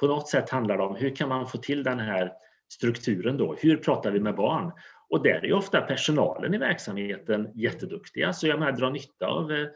[0.00, 2.32] på något sätt handlar det om hur kan man få till den här
[2.68, 3.54] strukturen då?
[3.58, 4.72] Hur pratar vi med barn?
[5.08, 9.66] Och där är ofta personalen i verksamheten jätteduktiga, så jag menar, dra nytta av eh,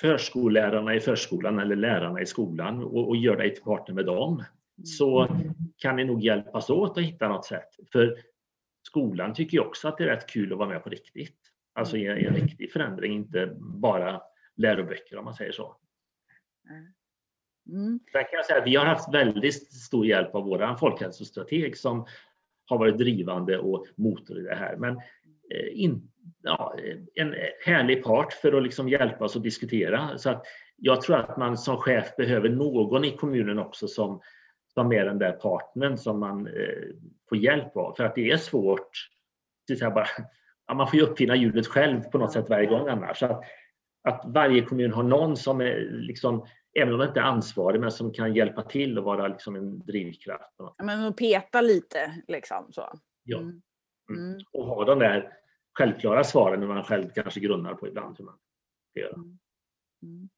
[0.00, 4.44] förskollärarna i förskolan eller lärarna i skolan och, och gör dig till partner med dem.
[4.84, 5.28] Så
[5.78, 7.68] kan ni nog hjälpas åt att hitta något sätt.
[7.92, 8.16] För
[8.86, 11.38] skolan tycker ju också att det är rätt kul att vara med på riktigt.
[11.74, 14.22] Alltså i en riktig förändring, inte bara
[14.56, 15.76] läroböcker om man säger så.
[17.68, 18.00] Mm.
[18.12, 22.06] Sen kan jag säga att vi har haft väldigt stor hjälp av vår folkhälsostrateg som
[22.66, 24.76] har varit drivande och motor i det här.
[24.76, 24.96] Men
[25.50, 26.10] eh, in,
[26.42, 26.76] ja,
[27.14, 30.18] en härlig part för att liksom hjälpa oss att diskutera.
[30.18, 34.20] Så att jag tror att man som chef behöver någon i kommunen också som,
[34.74, 36.94] som är den där partnern som man eh,
[37.28, 37.94] får hjälp av.
[37.94, 39.08] För att det är svårt.
[39.68, 40.06] Det bara,
[40.74, 43.18] man får ju uppfinna hjulet själv på något sätt varje gång annars.
[43.18, 43.44] Så att,
[44.08, 47.90] att varje kommun har någon som är liksom även om man inte är ansvarig, men
[47.90, 50.52] som kan hjälpa till och vara liksom en drivkraft.
[50.82, 52.92] Men att peta lite liksom så.
[53.22, 53.38] Ja.
[53.38, 53.62] Mm.
[54.10, 54.24] Mm.
[54.24, 54.40] Mm.
[54.52, 55.32] Och ha de där
[55.78, 58.38] självklara svaren när man själv kanske grunnar på ibland hur man
[58.90, 59.14] ska göra.
[60.02, 60.28] Mm.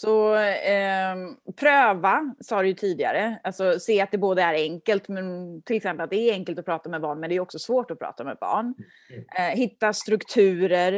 [0.00, 1.16] Så eh,
[1.56, 3.40] pröva, sa du ju tidigare.
[3.44, 6.64] Alltså se att det både är enkelt, men till exempel att det är enkelt att
[6.64, 8.74] prata med barn, men det är också svårt att prata med barn.
[9.10, 9.24] Mm.
[9.38, 10.92] Eh, hitta strukturer,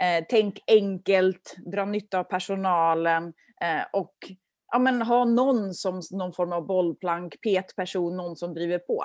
[0.00, 4.14] eh, tänk enkelt, dra nytta av personalen eh, och
[4.72, 9.04] ja, men ha någon som någon form av bollplank, petperson, någon som driver på.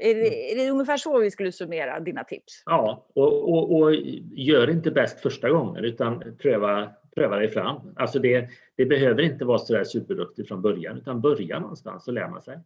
[0.00, 2.62] Är det, är det ungefär så vi skulle summera dina tips?
[2.66, 3.94] Ja, och, och, och
[4.34, 7.94] gör inte bäst första gången utan pröva, pröva dig fram.
[7.96, 12.14] Alltså det, det behöver inte vara så där superduktigt från början utan börja någonstans och
[12.14, 12.58] lär man sig.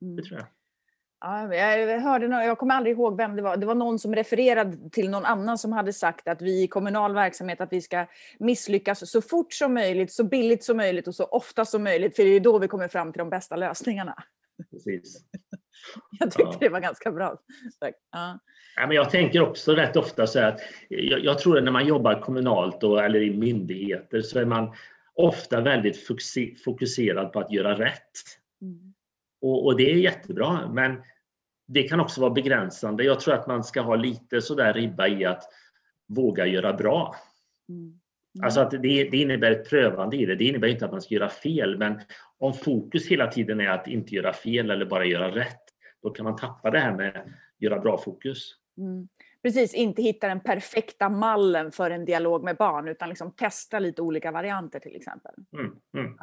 [0.00, 0.48] Det tror jag.
[1.20, 3.56] Ja, jag, hörde, jag kommer aldrig ihåg vem det var.
[3.56, 7.14] Det var någon som refererade till någon annan som hade sagt att vi i kommunal
[7.14, 8.06] verksamhet att vi ska
[8.38, 12.16] misslyckas så fort som möjligt, så billigt som möjligt och så ofta som möjligt.
[12.16, 14.24] För det är då vi kommer fram till de bästa lösningarna.
[14.70, 15.24] Precis.
[16.18, 16.56] Jag tyckte Ja.
[16.60, 17.36] det var ganska bra.
[17.78, 17.98] sagt.
[18.12, 18.38] Ja.
[18.76, 21.86] Ja, men jag tänker också rätt ofta så att jag, jag tror att när man
[21.86, 24.74] jobbar kommunalt och, eller i myndigheter så är man
[25.14, 26.06] ofta väldigt
[26.64, 28.10] fokuserad på att göra rätt.
[28.62, 28.94] Mm.
[29.40, 31.02] Och, och det är jättebra, men
[31.68, 33.04] det kan också vara begränsande.
[33.04, 35.42] Jag tror att man ska ha lite sådär ribba i att
[36.08, 37.16] våga göra bra.
[37.68, 38.00] Mm.
[38.42, 40.34] Alltså att det, det innebär ett prövande i det.
[40.34, 42.00] Det innebär inte att man ska göra fel, men
[42.38, 45.62] om fokus hela tiden är att inte göra fel eller bara göra rätt,
[46.02, 48.54] då kan man tappa det här med göra bra fokus.
[48.78, 49.08] Mm.
[49.42, 54.02] Precis, inte hitta den perfekta mallen för en dialog med barn utan liksom testa lite
[54.02, 55.34] olika varianter till exempel.
[55.52, 56.16] Mm, mm.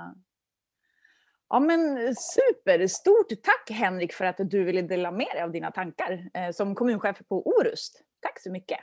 [1.49, 2.87] Ja men super!
[2.87, 6.75] Stort tack Henrik för att du ville dela med dig av dina tankar eh, som
[6.75, 8.01] kommunchef på Orust.
[8.21, 8.79] Tack så mycket!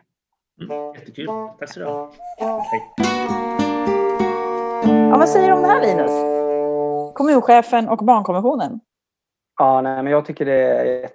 [0.62, 1.26] Mm, jättekul.
[1.58, 2.12] Tack så du ha.
[2.70, 2.82] Hej.
[5.10, 6.10] Ja, vad säger du om det här Linus?
[7.14, 8.80] Kommunchefen och barnkonventionen.
[9.58, 11.10] Ja, nej, men jag tycker det är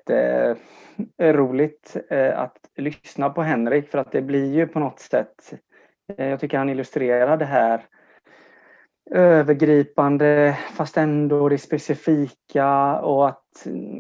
[1.18, 5.54] jätteroligt eh, att lyssna på Henrik för att det blir ju på något sätt,
[6.18, 7.86] eh, jag tycker han illustrerar det här
[9.12, 13.41] övergripande fast ändå det specifika och att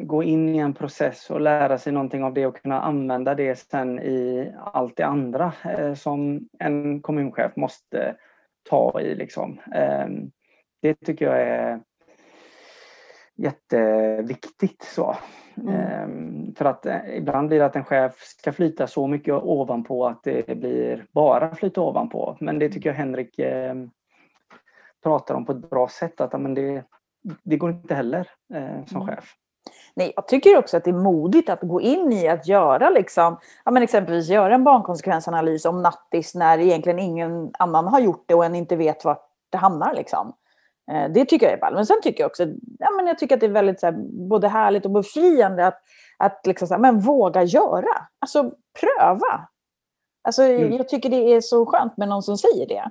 [0.02, 3.56] gå in i en process och lära sig någonting av det och kunna använda det
[3.56, 8.16] sen i allt det andra eh, som en kommunchef måste
[8.70, 9.16] ta i.
[9.16, 9.60] Liksom.
[9.76, 10.08] Eh,
[10.82, 11.80] Det tycker jag är
[13.36, 14.84] jätteviktigt.
[14.84, 15.16] Så.
[15.58, 15.76] Mm.
[15.76, 20.08] Ehm, För att eh, ibland blir det att en chef ska flyta så mycket ovanpå
[20.08, 22.38] att det blir bara flyta ovanpå.
[22.40, 23.76] Men det tycker jag Henrik eh,
[25.04, 26.22] pratar om på ett bra sätt.
[26.22, 26.84] Att men det,
[27.44, 29.08] det går inte heller eh, som Mm.
[29.16, 29.34] chef.
[29.96, 33.38] Nej, jag tycker också att det är modigt att gå in i att göra liksom,
[33.66, 38.36] ja, men exempelvis göra en barnkonsekvensanalys om nattis när egentligen ingen annan har gjort det
[38.36, 39.94] och en inte vet vart det hamnar.
[39.94, 40.34] Liksom.
[40.92, 41.74] Eh, Det tycker jag är ball.
[41.74, 42.44] Men sen tycker jag också
[42.80, 43.94] ja, men jag tycker att det är väldigt så här,
[44.30, 45.82] både härligt och befriande att,
[46.18, 48.08] att liksom, så här, men våga göra.
[48.20, 49.48] Alltså pröva.
[50.24, 50.74] Alltså, Mm.
[50.74, 52.90] Jag tycker det är så skönt med någon som säger det.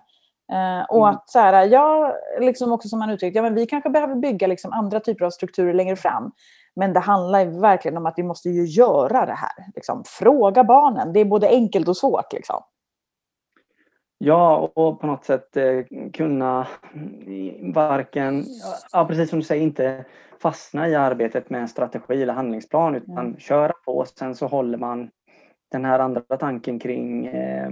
[0.52, 1.14] Eh, och Mm.
[1.14, 4.46] att så här, jag, liksom också som man uttryckte, ja, men vi kanske behöver bygga
[4.46, 6.32] liksom andra typer av strukturer längre fram.
[6.76, 9.66] Men det handlar verkligen om att vi måste ju göra det här.
[9.74, 10.04] Liksom.
[10.06, 11.12] Fråga barnen.
[11.12, 12.32] Det är både enkelt och svårt.
[12.32, 12.62] Liksom.
[14.18, 15.80] Ja, och på något sätt eh,
[16.12, 16.66] kunna
[17.74, 18.44] varken,
[18.92, 20.04] ja, precis som du säger, inte
[20.42, 23.36] fastna i arbetet med en strategi eller handlingsplan utan Mm.
[23.38, 24.04] köra på.
[24.18, 25.10] Sen så håller man
[25.70, 27.70] den här andra tanken kring eh,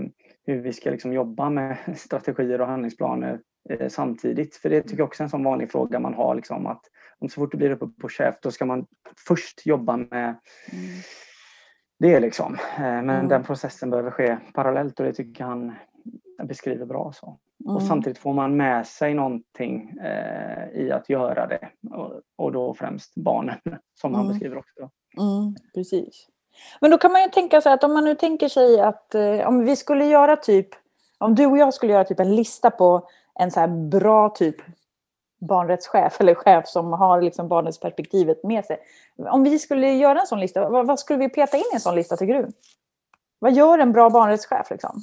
[0.48, 4.56] hur vi ska liksom jobba med strategier och handlingsplaner eh, samtidigt.
[4.56, 6.34] För det tycker jag också är en sån vanlig fråga man har.
[6.34, 6.82] Liksom, att
[7.18, 8.86] om så fort du blir uppe på chef då ska man
[9.26, 10.34] först jobba med
[11.98, 12.20] det.
[12.20, 12.54] Liksom.
[12.54, 13.28] Eh, men Mm.
[13.28, 15.74] den processen behöver ske parallellt och det tycker jag han
[16.44, 17.12] beskriver bra.
[17.14, 17.38] Så.
[17.64, 17.88] Och Mm.
[17.88, 21.68] samtidigt får man med sig någonting eh, i att göra det.
[21.90, 23.56] Och, och då främst barnen
[23.94, 24.32] som han Mm.
[24.32, 24.80] beskriver också.
[25.18, 26.26] Mm, precis.
[26.80, 29.48] Men då kan man ju tänka sig att om man nu tänker sig att eh,
[29.48, 30.68] om vi skulle göra typ,
[31.18, 34.56] om du och jag skulle göra typ en lista på en så här bra typ
[35.40, 38.78] barnrättschef eller chef som har liksom barnets perspektivet med sig.
[39.16, 41.80] Om vi skulle göra en sån lista, vad, vad skulle vi peta in i en
[41.80, 42.48] sån lista tycker du?
[43.38, 45.02] Vad gör en bra barnrättschef liksom?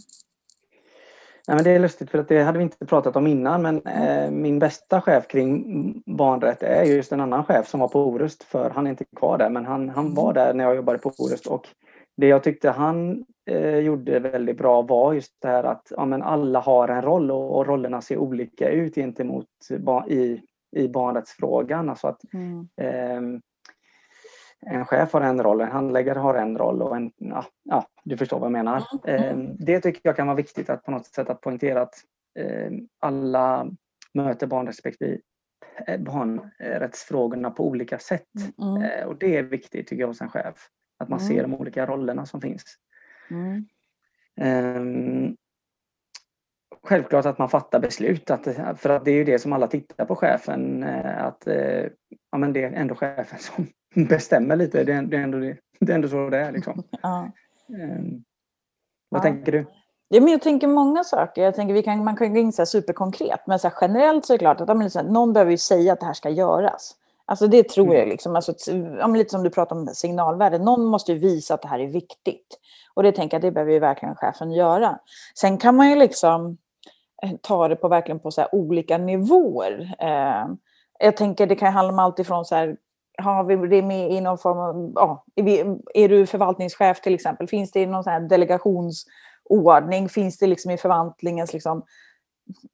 [1.48, 3.82] Nej, men det är lustigt för att det hade vi inte pratat om innan men
[3.82, 8.44] eh, min bästa chef kring barnrätt är just en annan chef som var på Orust
[8.44, 11.12] för han är inte kvar där men han, han var där när jag jobbade på
[11.18, 11.68] Orust och
[12.18, 16.24] det jag tyckte han eh, gjorde väldigt bra var just det här att ja, men
[16.24, 19.48] alla har en roll och, och rollerna ser olika ut gentemot
[19.80, 20.42] ba, i,
[20.76, 21.90] i barnrättsfrågan.
[21.90, 22.68] Alltså att, mm.
[22.82, 23.40] eh,
[24.65, 28.17] en chef har en roll, en handläggare har en roll och en, ja, ja du
[28.17, 28.84] förstår vad jag menar.
[29.08, 29.41] Mm.
[29.41, 31.95] Eh, det tycker jag kan vara viktigt att på något sätt att poängtera att
[32.39, 33.67] eh, alla
[34.13, 35.21] möter barnrättsperspektiv
[35.88, 38.30] eh, barnrättsfrågorna på olika sätt.
[38.62, 38.84] Mm.
[38.84, 40.69] Eh, och det är viktigt tycker jag hos en chef.
[40.97, 41.30] Att man mm.
[41.30, 42.63] ser de olika rollerna som finns.
[43.32, 43.65] Mm.
[44.78, 45.38] Um,
[46.84, 48.32] självklart att man fattar beslut.
[48.32, 48.47] Att,
[48.78, 50.84] för att det är ju det som alla tittar på chefen.
[50.84, 51.86] Eh, att eh,
[52.32, 54.84] ja, men det är ändå chefen som bestämmer lite.
[54.84, 56.52] Det är, det är, ändå, det, det är ändå så det är.
[56.52, 56.84] Liksom.
[57.02, 57.32] Ja.
[57.70, 58.24] Um,
[59.10, 59.24] vad ja.
[59.24, 59.66] tänker du?
[60.08, 61.44] Ja, men jag tänker många saker.
[61.44, 63.40] Jag tänker vi kan, man kan gå in så superkonkret.
[63.48, 66.06] Men så generellt så är det klart att liksom, någon behöver ju säga att det
[66.06, 66.96] här ska göras.
[67.26, 67.98] Alltså det tror mm.
[67.98, 68.08] jag.
[68.08, 68.36] Liksom.
[68.36, 68.54] Alltså,
[69.14, 70.58] lite som du pratar om signalvärde.
[70.58, 72.60] Någon måste ju visa att det här är viktigt.
[72.94, 75.00] Och det tänker jag det behöver ju verkligen chefen göra.
[75.36, 76.58] Sen kan man ju liksom
[77.24, 79.96] eh, ta det på verkligen på så olika nivåer.
[80.00, 80.48] Eh,
[81.00, 82.78] jag tänker det kan handla om allt ifrån så här,
[83.17, 87.13] har vi det med i någon form av, ja, är, vi, är du förvaltningschef till
[87.13, 91.84] exempel, finns det i någon sån här delegationsordning, finns det liksom i förvaltningens liksom,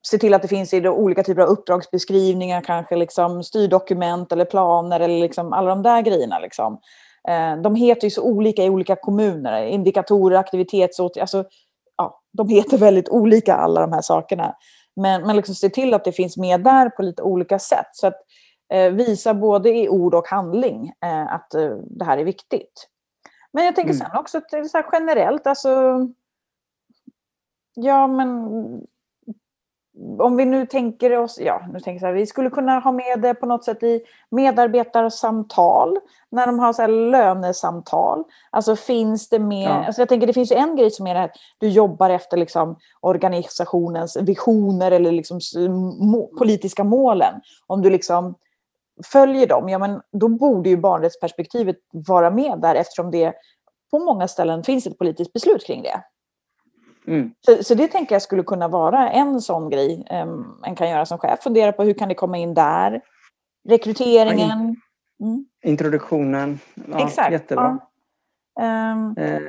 [0.07, 4.99] se till att det finns i olika typer av uppdragsbeskrivningar, kanske liksom styrdokument eller planer
[4.99, 6.39] eller liksom alla de där grejerna.
[6.39, 6.79] Liksom.
[7.27, 11.45] Eh, de heter ju så olika i olika kommuner, indikatorer, aktivitetsåtgärder, alltså,
[11.97, 14.55] ja, de heter väldigt olika alla de här sakerna.
[14.95, 17.89] Men, men liksom se till att det finns med där på lite olika sätt.
[17.91, 18.19] Så att eh,
[18.91, 22.87] visa både i ord och handling eh, att eh, det här är viktigt.
[23.51, 24.07] Men jag tänker mm.
[24.07, 25.99] sen också så generellt, alltså
[27.73, 28.47] Ja, men
[30.19, 32.91] om vi nu tänker oss, ja, nu tänker jag så här, vi skulle kunna ha
[32.91, 35.97] med det på något sätt i medarbetarsamtal,
[36.29, 38.23] när de har så lönesamtal.
[38.49, 39.85] Alltså finns det med, ja.
[39.85, 42.75] alltså jag tänker det finns en grej som är det här, du jobbar efter liksom
[43.01, 45.39] organisationens visioner eller liksom
[46.37, 47.41] politiska målen.
[47.67, 48.35] Om du liksom
[49.05, 53.33] följer dem, ja men då borde ju barnrättsperspektivet vara med där eftersom det
[53.91, 56.03] på många ställen finns ett politiskt beslut kring det.
[57.07, 57.31] Mm.
[57.41, 61.05] Så, så, det tänker jag skulle kunna vara en sån grej um, en kan göra
[61.05, 61.39] som chef.
[61.43, 63.01] Fundera på hur kan det komma in där?
[63.69, 64.75] Rekryteringen.
[65.21, 65.45] Mm.
[65.63, 66.59] Introduktionen.
[66.91, 67.31] Ja, Exakt.
[67.31, 67.79] Jättebra.
[68.55, 68.91] Ja.
[68.93, 69.41] Um, eh,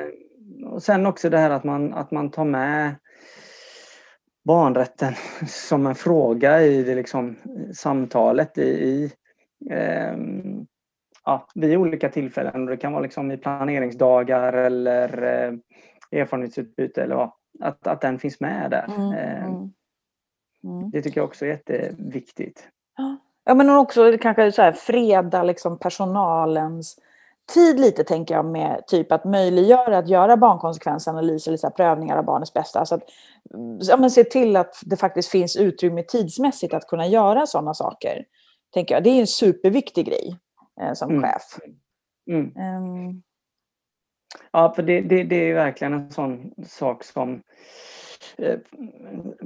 [0.67, 2.95] och sen också det här att man, att man tar med
[4.45, 5.15] barnrätten
[5.47, 7.37] som en fråga i det liksom,
[7.75, 9.12] samtalet i, i
[11.25, 12.66] ja, vid olika tillfällen.
[12.66, 18.40] Det kan vara liksom i planeringsdagar eller eh, erfarenhetsutbyte eller vad att, att den finns
[18.40, 18.85] med där.
[18.85, 19.72] Mm, mm,
[20.64, 20.90] mm.
[20.90, 22.68] Det tycker jag också är jätteviktigt.
[23.44, 26.98] Ja, men också kanske så här, freda liksom personalens
[27.55, 32.16] tid lite, tänker jag, med typ att möjliggöra att göra barnkonsekvensanalyser eller så här, prövningar
[32.16, 32.87] av barnets bästa.
[32.87, 33.03] Så att,
[33.81, 38.25] ja, men se till att det faktiskt finns utrymme tidsmässigt att kunna göra sådana saker.
[38.73, 39.05] Tänker jag.
[39.05, 40.39] Det är en superviktig grej
[40.81, 41.23] eh, som mm.
[41.23, 41.59] chef.
[42.31, 43.23] Um,
[44.53, 47.43] Ja, för det, det, det är verkligen en sån sak som
[48.39, 48.59] eh,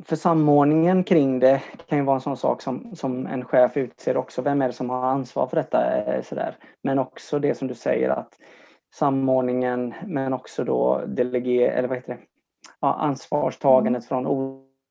[0.05, 4.17] för samordningen kring det kan ju vara en sån sak som, som en chef utser
[4.17, 4.43] också.
[4.43, 5.97] Vem är det som har ansvar för detta?
[5.97, 6.57] Eh, sådär.
[6.83, 8.33] Men också det som du säger att
[8.95, 12.21] samordningen men också då delegera, eller vad heter det?
[12.81, 14.09] Ja, ansvarstagandet mm.
[14.09, 14.27] från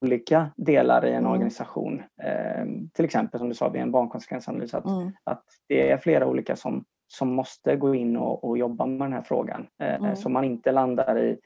[0.02, 1.32] olika delar i en mm.
[1.32, 2.04] organisation.
[2.24, 5.12] Eh, till exempel som du sa vid en barnkonsekvensanalys att, mm.
[5.24, 9.14] att det är flera olika som som måste gå in och, och jobba med den
[9.14, 9.68] här frågan.
[9.80, 10.16] Eh, mm.
[10.16, 11.38] Så man inte landar i,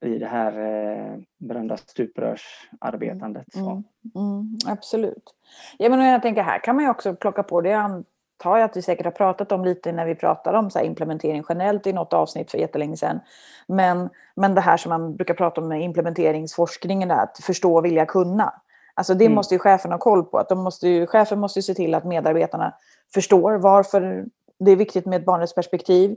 [0.00, 3.54] i det här eh, berömda stuprörsarbetandet.
[3.54, 3.84] Mm.
[4.14, 4.58] Mm.
[4.66, 5.34] absolut.
[5.78, 8.02] Ja, men jag tänker här kan man ju också plocka på det.
[8.40, 11.44] Antar jag att vi säkert har pratat om lite när vi pratade om så implementering
[11.48, 13.20] generellt i något avsnitt för jättelänge sedan.
[13.66, 18.52] Men, men det här som man brukar prata om med implementeringsforskningen, att förstå, vilja, kunna.
[18.94, 19.34] Alltså det mm.
[19.34, 20.38] måste ju chefen ha koll på.
[20.38, 22.74] Att de måste ju, chefen måste ju se till att medarbetarna
[23.14, 24.24] förstår varför
[24.58, 26.10] det är viktigt med ett barnrättsperspektiv.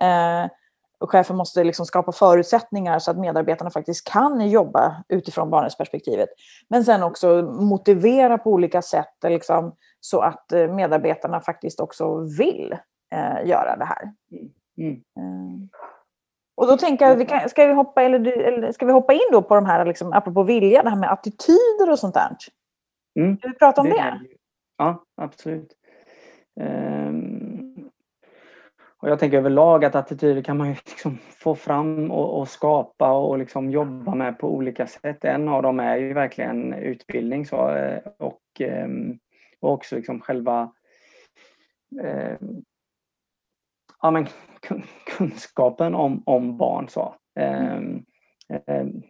[0.00, 0.50] Eh,
[1.00, 6.28] och chefen måste liksom skapa förutsättningar så att medarbetarna faktiskt kan jobba utifrån barnrättsperspektivet.
[6.68, 12.76] Men sen också motivera på olika sätt liksom, så att eh, medarbetarna faktiskt också vill
[13.14, 14.12] eh, göra det här.
[14.78, 14.94] Mm.
[14.94, 15.80] Eh.
[16.56, 19.28] Och då tänker jag, vi kan, ska, vi hoppa, eller, eller, ska vi hoppa in
[19.32, 22.36] då på de här, liksom, apropå vilja, det här med attityder och sånt där?
[23.20, 23.38] Mm.
[23.38, 23.94] Ska vi prata om det?
[23.94, 24.20] det?
[24.78, 25.72] Ja, absolut.
[26.60, 27.39] Um,
[29.00, 33.12] och jag tänker överlag att attityder kan man ju liksom få fram och, och, skapa
[33.12, 35.24] och liksom jobba med på olika sätt.
[35.24, 39.18] En av dem är ju verkligen utbildning så, eh, och, ehm,
[39.60, 40.72] och också liksom själva
[42.02, 42.36] eh,
[44.02, 44.26] ja, men
[45.16, 46.88] kunskapen om, om barn.
[46.88, 47.14] Så.
[47.38, 47.80] Eh,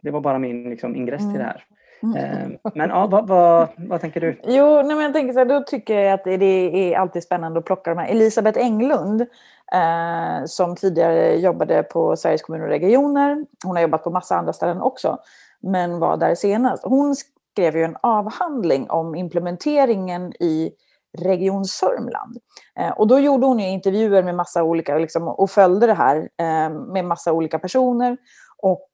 [0.02, 1.64] det var bara min liksom, ingress till det här.
[2.02, 2.58] Mm.
[2.74, 4.40] Men ja, vad, vad, vad, tänker du?
[4.44, 7.58] Jo, nej, men jag tänker så här, då tycker jag att det är alltid spännande
[7.58, 8.10] att plocka de här.
[8.10, 9.26] Elisabeth Englund
[9.74, 13.44] eh, som tidigare jobbade på Sveriges kommuner och regioner.
[13.64, 15.18] Hon har jobbat på massa andra ställen också,
[15.62, 16.84] men var där senast.
[16.84, 20.72] Hon skrev ju en avhandling om implementeringen i
[21.18, 22.38] Region Sörmland.
[22.78, 26.70] Eh, och då gjorde hon intervjuer med massa olika, liksom, och följde det här eh,
[26.70, 28.16] med massa olika personer.
[28.58, 28.88] Och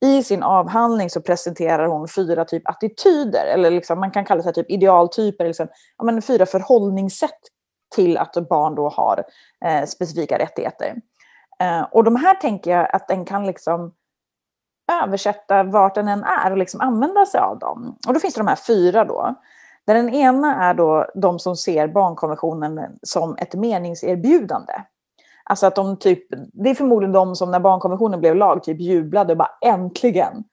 [0.00, 4.52] i sin avhandling så presenterar hon fyra typ attityder, eller liksom, man kan kalla det
[4.52, 5.68] typ idealtyper, liksom,
[5.98, 7.40] ja, men fyra förhållningssätt
[7.94, 9.24] till att barn då har
[9.64, 10.96] eh, specifika rättigheter.
[11.60, 13.94] Eh, och de här tänker jag att den kan liksom
[15.02, 17.98] översätta vart den än är och liksom använda sig av dem.
[18.06, 19.34] Och då finns det de här fyra då.
[19.86, 24.72] Där den ena är då de som ser barnkonventionen som ett meningserbjudande.
[25.44, 29.32] Alltså att de typ, det är förmodligen de som när barnkonventionen blev lag typ jublade
[29.32, 30.44] och bara äntligen.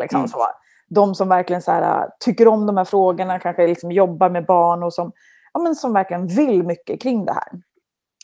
[0.00, 0.28] Liksom, mm.
[0.28, 0.46] så.
[0.88, 4.82] De som verkligen så här, tycker om de här frågorna, kanske liksom jobbar med barn
[4.82, 5.12] och som
[5.54, 7.62] ja, men som verkligen vill mycket kring det här.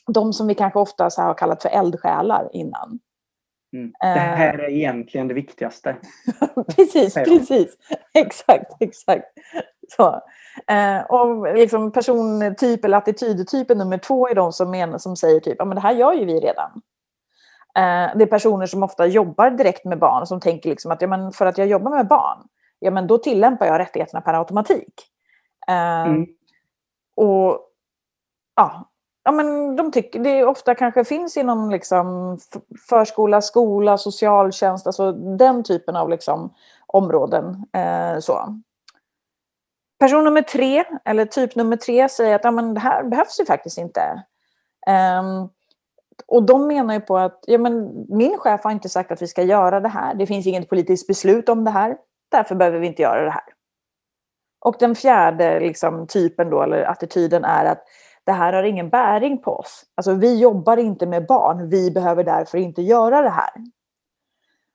[0.07, 2.99] De som vi kanske ofta så har kallat för eldsjälar innan.
[3.73, 3.91] Mm.
[3.99, 5.95] Det här är egentligen det viktigaste.
[6.75, 7.77] precis, precis.
[8.13, 9.25] Exakt, exakt.
[9.97, 10.21] Så.
[10.67, 15.55] Eh, och liksom persontyp eller attitydtypen nummer två är de som, menar, som säger typ,
[15.59, 16.71] ja men det här gör ju vi redan.
[17.75, 21.07] Eh, det är personer som ofta jobbar direkt med barn som tänker liksom att ja,
[21.07, 22.37] men för att jag jobbar med barn,
[22.79, 24.93] ja men då tillämpar jag rättigheterna per automatik.
[25.67, 26.27] Eh, mm.
[27.15, 27.59] Och
[28.55, 28.89] ja,
[29.23, 32.37] ja, men de tycker det ofta kanske finns inom liksom
[32.89, 36.53] förskola, skola, socialtjänst, alltså den typen av liksom
[36.87, 37.65] områden.
[37.73, 38.61] Eh, så.
[39.99, 43.45] Person nummer tre, eller typ nummer tre, säger att ja, men det här behövs ju
[43.45, 44.23] faktiskt inte.
[45.19, 45.49] Um,
[46.27, 49.27] och de menar ju på att ja, men min chef har inte sagt att vi
[49.27, 50.13] ska göra det här.
[50.13, 51.97] Det finns inget politiskt beslut om det här.
[52.29, 53.43] Därför behöver vi inte göra det här.
[54.61, 57.83] Och den fjärde liksom, typen då, eller attityden är att
[58.23, 59.83] det här har ingen bäring på oss.
[59.95, 63.51] Alltså vi jobbar inte med barn, vi behöver därför inte göra det här.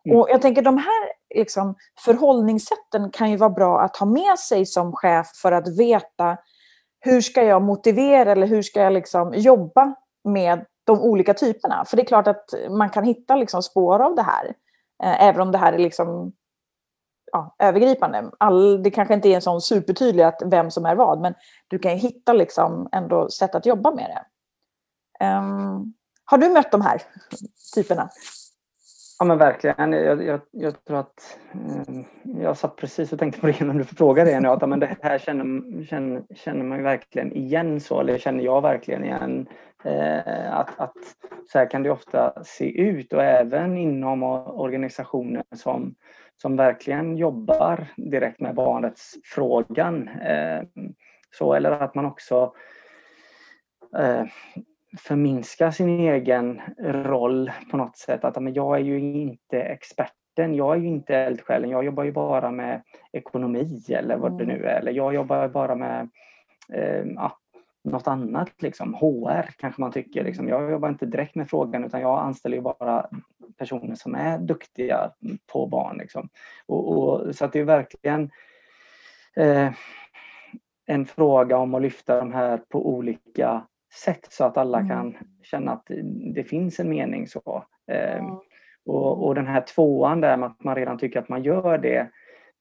[0.05, 0.19] Mm.
[0.19, 1.75] Och jag tänker de här liksom,
[2.05, 6.37] förhållningssätten kan ju vara bra att ha med sig som chef för att veta
[7.01, 11.85] hur ska jag motivera eller hur ska jag liksom jobba med de olika typerna.
[11.85, 14.47] För det är klart att man kan hitta liksom spår av det här.
[15.03, 16.33] Eh, även om det här är liksom
[17.37, 18.31] ja, övergripande.
[18.39, 21.35] All, det kanske inte är en sån supertydlig att vem som är vad, men
[21.69, 24.25] du kan hitta liksom ändå sätt att jobba med det.
[25.27, 27.03] Um, har du mött de här
[27.75, 28.11] typerna?
[29.19, 29.93] Ja men verkligen.
[29.93, 31.95] Jag, jag, jag tror att eh,
[32.43, 34.49] jag satt precis och tänkte på det när du frågade det nu.
[34.49, 38.63] Att men det här känner, känner, känner man ju verkligen igen så, eller känner jag
[38.63, 39.49] verkligen igen.
[39.85, 40.97] Eh, att, att
[41.53, 45.95] så här kan det ofta se ut och även inom organisationer som
[46.37, 50.09] som verkligen jobbar direkt med barnrättsfrågan.
[50.09, 50.63] Eh,
[51.31, 52.53] så, eller att man också
[53.99, 54.25] eh,
[54.99, 58.25] förminskar sin egen roll på något sätt.
[58.25, 62.13] Att men jag är ju inte experten, jag är ju inte eldsjälen, jag jobbar ju
[62.13, 62.83] bara med
[63.13, 64.57] ekonomi eller vad det mm.
[64.57, 64.81] nu är.
[64.81, 66.09] Eller jag jobbar bara med
[66.73, 67.39] eh, ja,
[67.85, 68.95] något annat, liksom.
[68.95, 70.25] HR kanske man tycker.
[70.25, 70.49] Liksom.
[70.49, 73.07] Jag jobbar inte direkt med frågan utan jag anställer ju bara
[73.59, 75.11] personer som är duktiga
[75.53, 75.99] på barn.
[75.99, 76.29] Liksom.
[76.67, 78.31] Och, och, så att det är verkligen
[79.37, 79.73] eh,
[80.87, 83.67] en fråga om att lyfta de här på olika
[84.05, 84.89] sätt så att alla mm.
[84.89, 85.91] kan känna att
[86.35, 87.27] det finns en mening.
[87.27, 87.65] så.
[87.91, 88.25] Mm.
[88.87, 92.11] och, och den här tvåan där med att man redan tycker att man gör det,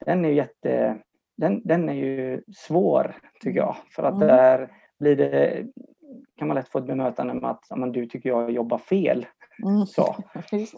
[0.06, 0.98] den är ju jätte
[1.38, 3.76] den, den är ju svår tycker jag.
[3.90, 4.28] För att mm.
[4.28, 5.64] där blir det,
[6.38, 9.26] kan man lätt få ett bemötande med att men, du tycker jag jobbar fel.
[9.64, 9.86] Mm.
[9.86, 10.16] Så.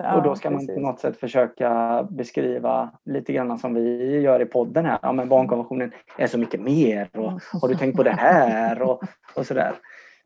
[0.16, 4.45] och då ska man på något sätt försöka beskriva lite grann som vi gör i
[4.45, 5.00] podden här.
[5.02, 7.32] Ja, men barnkonventionen är så mycket mer och
[7.62, 9.04] har du tänkt på det här och,
[9.36, 9.74] och sådär.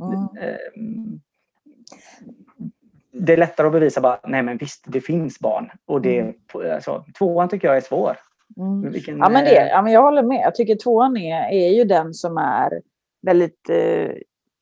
[0.02, 1.20] Mm.
[3.12, 5.72] Det är lättare att bevisa bara, nej men visst, det finns barn.
[5.86, 6.36] Och det, mm.
[6.74, 8.18] alltså, tvåan tycker jag är svår.
[8.58, 8.92] Mm.
[8.92, 10.42] Vilken, ja, men det, ja, men jag håller med.
[10.44, 12.82] Jag tycker tvåan är, är ju den som är
[13.22, 14.12] väldigt eh,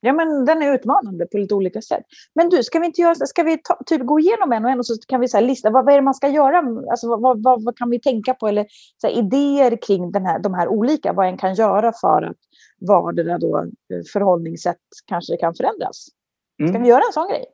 [0.01, 2.03] Ja, men den är utmanande på lite olika sätt.
[2.33, 4.79] Men du, ska vi inte göra, ska vi ta, typ gå igenom en och en
[4.79, 6.57] och så kan vi så lista vad, vad är det man ska göra?
[6.91, 8.47] Alltså, vad, vad, vad kan vi tänka på?
[8.47, 8.65] Eller
[8.97, 12.37] så här, idéer kring den här, de här olika, vad en kan göra för att
[12.79, 16.07] vardera då eh, förhållningssätt kanske kan förändras.
[16.55, 16.81] Ska mm.
[16.81, 17.45] vi göra en sån grej?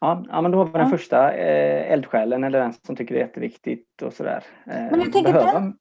[0.00, 0.88] Ja, ja, men då har vi den ja.
[0.88, 4.44] första eh, eldsjälen eller den som tycker det är jätteviktigt och sådär.
[4.66, 5.74] Eh, men jag tänker behöver, den...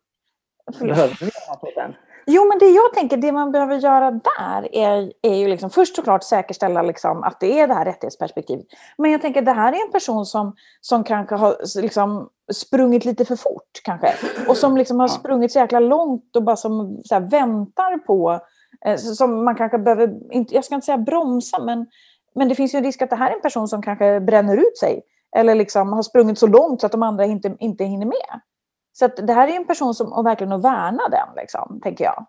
[0.79, 1.95] behöver vi göra på den?
[2.29, 5.95] Jo, men det jag tänker, det man behöver göra där är, är ju liksom, först
[5.95, 8.65] såklart säkerställa liksom att det är det här rättighetsperspektivet.
[8.97, 13.25] Men jag tänker, det här är en person som, som kanske har liksom sprungit lite
[13.25, 14.13] för fort kanske.
[14.47, 18.39] Och som liksom har sprungit så jäkla långt och bara som så här, väntar på,
[18.97, 21.87] som man kanske behöver, inte, jag ska inte säga bromsa, men,
[22.35, 24.57] men det finns ju en risk att det här är en person som kanske bränner
[24.57, 25.01] ut sig.
[25.35, 28.41] Eller liksom har sprungit så långt så att de andra inte, inte hinner med.
[28.93, 32.25] Så det här är en person som och verkligen att värna den, liksom, tänker jag.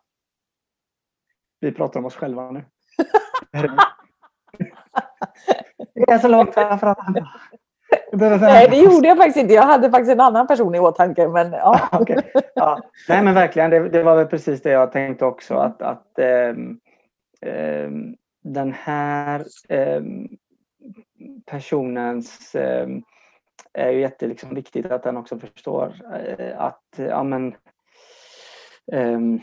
[1.60, 2.64] Vi pratar om oss själva nu.
[5.94, 7.28] det är så långt framför andra.
[8.12, 9.54] Nej, det gjorde jag faktiskt inte.
[9.54, 11.28] Jag hade faktiskt en annan person i åtanke.
[11.28, 11.88] Men, ja.
[12.00, 12.22] okay.
[12.54, 12.80] ja.
[13.08, 13.70] Nej, men verkligen.
[13.70, 15.54] Det, det, var väl precis det jag tänkte också.
[15.54, 16.80] Att, att ähm,
[17.40, 20.28] ähm, den här ähm,
[21.46, 22.56] personens
[23.72, 25.94] är ju jätteviktigt liksom, att den också förstår
[26.38, 27.54] eh, att ja, men,
[28.92, 29.40] um,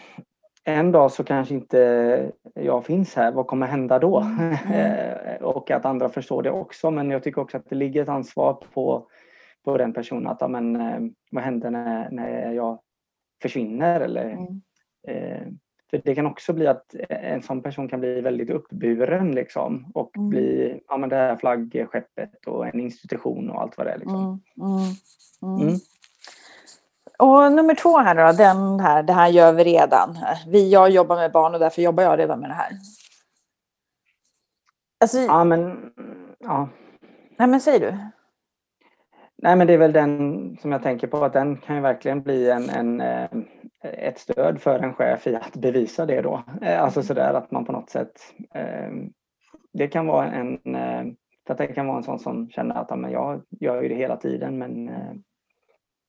[0.67, 4.19] en dag så kanske inte jag finns här, vad kommer hända då?
[4.19, 4.55] Mm.
[4.67, 5.17] mm.
[5.41, 8.53] och att andra förstår det också, men jag tycker också att det ligger ett ansvar
[8.73, 9.07] på,
[9.63, 10.99] på den personen att men, eh,
[11.31, 12.79] vad händer när, när jag
[13.41, 14.01] försvinner?
[14.01, 14.61] Eller, mm.
[15.07, 15.47] eh,
[15.89, 20.17] för det kan också bli att en sån person kan bli väldigt uppburen liksom och
[20.17, 20.29] mm.
[20.29, 23.97] bli ja, men det här flaggskeppet och en institution och allt vad det är.
[23.97, 24.41] Liksom.
[27.17, 30.17] Och nummer två här då, den här, det här gör vi redan.
[30.47, 32.71] Vi, jag jobbar med barn och därför jobbar jag redan med det här.
[34.99, 35.91] Alltså, ja, men...
[36.39, 36.69] Ja.
[37.37, 37.97] Nej, men säg du.
[39.37, 42.21] Nej, men det är väl den som jag tänker på att den kan ju verkligen
[42.21, 43.29] bli en, en eh,
[43.83, 46.43] ett stöd för en chef i att bevisa det då.
[46.61, 47.07] Eh, alltså mm.
[47.07, 48.11] sådär att man på något sätt
[48.53, 48.89] eh,
[49.73, 50.59] Det kan vara en
[51.47, 53.95] för att det kan vara en sån som känner att men jag gör ju det
[53.95, 54.89] hela tiden men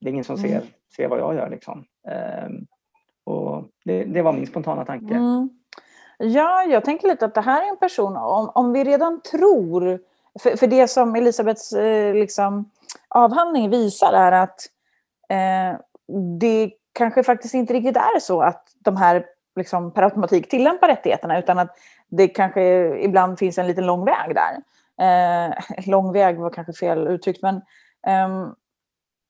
[0.01, 0.67] det är ingen som ser, mm.
[0.97, 1.85] ser vad jag gör liksom.
[3.25, 5.15] Och det, det var min spontana tanke.
[5.15, 5.51] Mm.
[6.19, 10.01] Ja, jag tänker lite att det här är en person, om, om vi redan tror,
[10.43, 11.73] för, för det som Elisabeths
[12.15, 12.71] liksom,
[13.09, 14.61] avhandling visar är att
[15.29, 15.81] eh,
[16.41, 19.27] det kanske faktiskt inte riktigt är så att de här
[19.57, 21.77] liksom per automatik tillämpar rättigheterna utan att
[22.09, 22.63] det kanske
[22.99, 24.63] ibland finns en liten lång väg där.
[25.01, 25.55] Eh,
[25.87, 27.57] lång väg var kanske fel uttryckt men,
[28.07, 28.49] eh,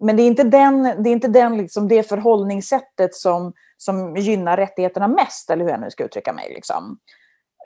[0.00, 4.56] men det är inte, den, det, är inte den, liksom, det förhållningssättet som, som gynnar
[4.56, 6.52] rättigheterna mest, eller hur jag nu ska uttrycka mig.
[6.54, 6.98] Liksom.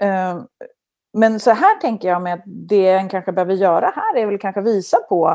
[0.03, 0.43] Eh,
[1.13, 4.39] men så här tänker jag med att det en kanske behöver göra här är väl
[4.39, 5.29] kanske visa på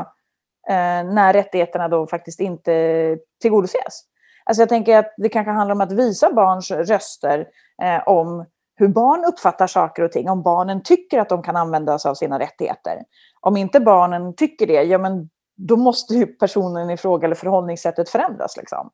[0.68, 4.02] eh, när rättigheterna då faktiskt inte tillgodoses.
[4.44, 7.48] Alltså jag tänker att det kanske handlar om att visa barns röster
[7.82, 11.98] eh, om hur barn uppfattar saker och ting, om barnen tycker att de kan använda
[11.98, 13.02] sig av sina rättigheter.
[13.40, 18.08] Om inte barnen tycker det, ja men då måste ju personen i fråga eller förhållningssättet
[18.08, 18.56] förändras.
[18.56, 18.90] Liksom.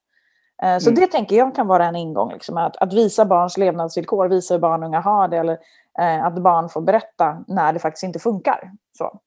[0.63, 1.01] Eh, så mm.
[1.01, 4.61] det tänker jag kan vara en ingång, liksom, att, att visa barns levnadsvillkor, visa hur
[4.61, 5.59] barn och unga har det, eller
[5.99, 8.73] eh, att barn får berätta när det faktiskt inte funkar.
[8.99, 9.21] Så.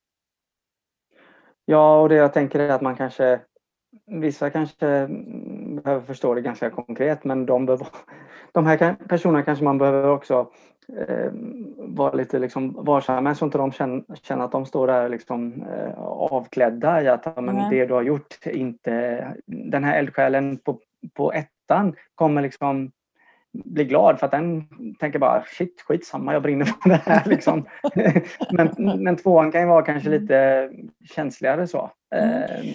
[1.65, 3.39] Ja, och det jag tänker är att man kanske
[4.07, 5.07] Vissa kanske
[5.83, 7.87] behöver förstå det ganska konkret men de, behöver,
[8.51, 10.47] de här personerna kanske man behöver också
[11.07, 11.31] eh,
[11.77, 15.63] vara lite liksom varsam med så inte de känner, känner att de står där liksom,
[15.63, 17.69] eh, avklädda i att men, mm.
[17.69, 19.27] det du har gjort inte...
[19.45, 20.79] Den här eldsjälen på,
[21.13, 22.91] på ettan kommer liksom
[23.51, 24.67] bli glad för att den
[24.99, 27.65] tänker bara shit skitsamma jag brinner för det här liksom.
[28.51, 30.69] men, men tvåan kan ju vara kanske lite
[31.15, 31.91] känsligare så.
[32.15, 32.43] Mm.
[32.43, 32.73] Eh,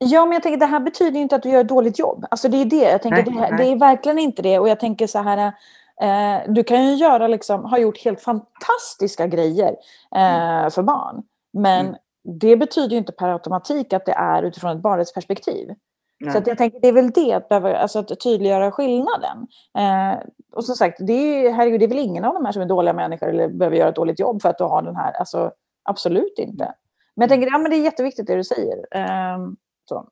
[0.00, 2.26] Ja, men jag tänker det här betyder ju inte att du gör ett dåligt jobb.
[2.30, 2.90] Alltså det är det.
[2.90, 4.58] Jag tänker, nej, det, här, det, är verkligen inte det.
[4.58, 5.52] Och jag tänker så här,
[6.00, 9.76] eh, du kan ju göra liksom, ha gjort helt fantastiska grejer
[10.14, 10.70] eh, mm.
[10.70, 11.22] för barn.
[11.52, 11.98] Men mm.
[12.40, 15.74] det betyder ju inte per automatik att det är utifrån ett barnrättsperspektiv.
[16.20, 16.32] Nej.
[16.32, 19.46] Så jag tänker det är väl det, att, behöva, alltså att tydliggöra skillnaden.
[19.78, 20.18] Eh,
[20.52, 22.66] och som sagt, det är, herregud, det är väl ingen av de här som är
[22.66, 25.12] dåliga människor eller behöver göra ett dåligt jobb för att du har den här.
[25.12, 25.52] Alltså,
[25.84, 26.74] absolut inte.
[27.16, 28.78] Men jag tänker ja, men det är jätteviktigt det du säger.
[28.90, 29.38] Eh,
[29.84, 30.08] så.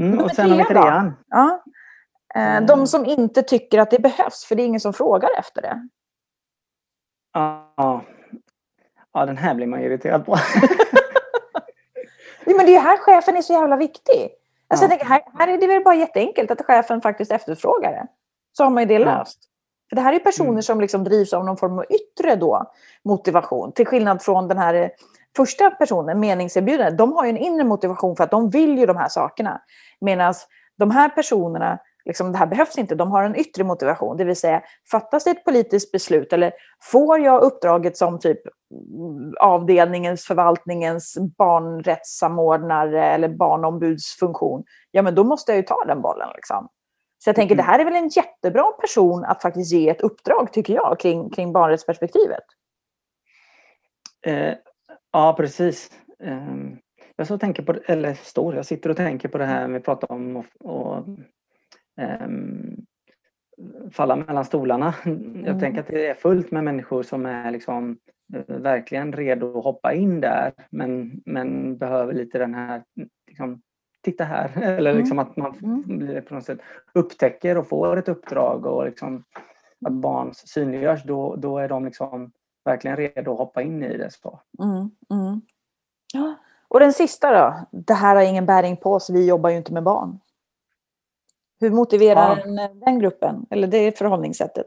[0.00, 1.12] Mm, och sen har vi trean.
[1.28, 1.62] Ja.
[2.34, 2.66] Eh, mm.
[2.66, 5.88] De som inte tycker att det behövs, för det är ingen som frågar efter det.
[7.32, 8.04] Ja,
[9.12, 10.32] ja den här blir man irriterad på.
[12.44, 14.30] ja, men det är här chefen är så jävla viktig.
[14.68, 14.88] Alltså, ja.
[14.88, 18.06] tänker, här, här är det väl bara jätteenkelt att chefen faktiskt efterfrågar det.
[18.52, 19.38] Så har man ju det löst.
[19.42, 19.48] Ja.
[19.88, 20.62] För det här är personer mm.
[20.62, 22.72] som liksom drivs av någon form av yttre då,
[23.04, 23.72] motivation.
[23.72, 24.90] Till skillnad från den här
[25.36, 28.96] första personen, meningserbjudande, de har ju en inre motivation för att de vill ju de
[28.96, 29.60] här sakerna.
[30.00, 30.34] Medan
[30.78, 32.94] de här personerna liksom, det här behövs inte.
[32.94, 36.52] De har en yttre motivation, det vill säga fattas det ett politiskt beslut eller
[36.90, 38.40] får jag uppdraget som typ
[39.40, 46.28] avdelningens, förvaltningens barnrättssamordnare eller barnombudsfunktion, ja men då måste jag ju ta den bollen.
[46.34, 46.68] Liksom.
[47.24, 47.66] Så jag tänker, mm.
[47.66, 51.30] det här är väl en jättebra person att faktiskt ge ett uppdrag, tycker jag, kring,
[51.30, 52.44] kring barnrättsperspektivet.
[54.26, 54.54] Eh,
[55.12, 55.90] ja, precis.
[56.24, 56.54] Eh,
[57.16, 60.12] jag så tänker på, eller står, jag sitter och tänker på det här vi pratar
[60.12, 61.04] om och, och
[63.92, 64.94] falla mellan stolarna.
[65.04, 65.44] Mm.
[65.44, 67.98] Jag tänker att det är fullt med människor som är liksom
[68.36, 72.82] uh, verkligen redo att hoppa in där men, men behöver lite den här,
[73.26, 73.62] liksom,
[74.02, 75.00] titta här, eller mm.
[75.00, 76.24] liksom att man mm.
[76.24, 76.60] på något sätt
[76.94, 79.24] upptäcker och får ett uppdrag och liksom
[79.86, 82.32] att barn synliggörs, då, då är de liksom
[82.64, 84.10] verkligen redo att hoppa in i det.
[84.10, 84.40] Så.
[84.62, 84.90] Mm.
[85.10, 85.40] Mm.
[86.14, 86.34] Ja.
[86.68, 87.66] Och den sista då?
[87.70, 90.18] Det här har ingen bäring på oss, vi jobbar ju inte med barn.
[91.62, 92.68] Hur motiverar ja.
[92.86, 94.66] den gruppen, eller det förhållningssättet?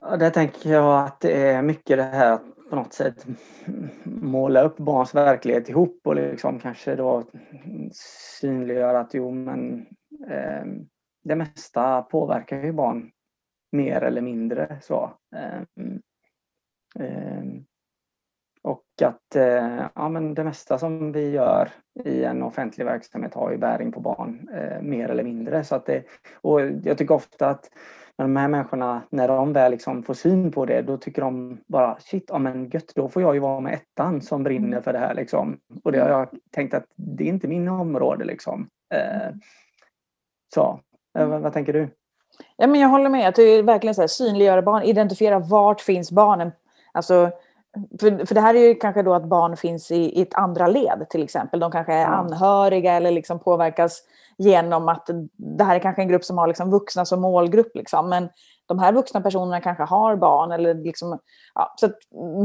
[0.00, 3.26] Ja, där tänker jag att det är mycket det här att på något sätt
[4.04, 7.24] måla upp barns verklighet ihop och liksom kanske då
[8.40, 9.86] synliggöra att jo men
[10.30, 10.64] eh,
[11.24, 13.10] det mesta påverkar ju barn
[13.72, 15.12] mer eller mindre så.
[15.36, 15.60] Eh,
[17.06, 17.44] eh,
[18.62, 21.68] och att eh, ja, men det mesta som vi gör
[22.04, 25.64] i en offentlig verksamhet har ju bäring på barn, eh, mer eller mindre.
[25.64, 26.04] Så att det,
[26.34, 27.70] och jag tycker ofta att
[28.16, 31.98] de här människorna, när de väl liksom får syn på det, då tycker de bara
[32.00, 34.82] shit, ja men gött, då får jag ju vara med ettan som brinner mm.
[34.82, 35.14] för det här.
[35.14, 35.58] Liksom.
[35.84, 38.24] Och det har jag tänkt att det är inte min område.
[38.24, 38.68] Liksom.
[38.94, 39.34] Eh,
[40.54, 40.80] så,
[41.18, 41.88] eh, vad, vad tänker du?
[42.56, 43.26] Ja, men jag håller med.
[43.26, 46.52] Jag tycker verkligen så här, synliggöra barn, identifiera vart finns barnen.
[46.92, 47.30] Alltså,
[48.00, 50.66] för, för det här är ju kanske då att barn finns i, i ett andra
[50.66, 51.60] led till exempel.
[51.60, 54.02] De kanske är anhöriga eller liksom påverkas
[54.38, 57.76] genom att det här är kanske en grupp som har liksom vuxna som målgrupp.
[57.76, 58.08] Liksom.
[58.08, 58.28] Men
[58.66, 60.52] de här vuxna personerna kanske har barn.
[60.52, 61.18] Eller liksom,
[61.54, 61.88] ja, så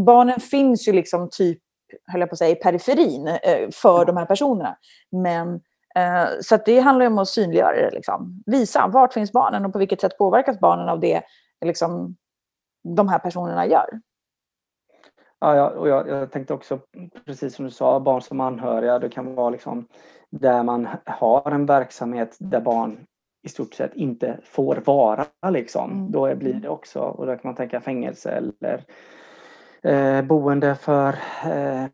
[0.06, 1.60] barnen finns ju liksom typ,
[2.08, 4.78] höll jag på att säga, i periferin eh, för de här personerna.
[5.12, 5.54] Men,
[5.96, 7.92] eh, så det handlar om att synliggöra det.
[7.92, 8.44] Liksom.
[8.46, 11.22] Visa vart finns barnen och på vilket sätt påverkas barnen av det
[11.66, 12.16] liksom,
[12.96, 13.90] de här personerna gör.
[15.46, 16.80] Ja, ja och jag, jag, tänkte också,
[17.26, 19.00] precis som du sa, barn som anhöriga.
[19.00, 19.88] Det kan vara liksom
[20.30, 22.98] där man har en verksamhet där barn
[23.43, 25.26] i stort sett inte får vara.
[25.50, 25.91] Liksom.
[25.91, 26.12] Mm.
[26.12, 28.84] Då blir det också, och då kan man tänka fängelse eller
[29.82, 31.16] eh, boende för
[31.46, 31.86] eh,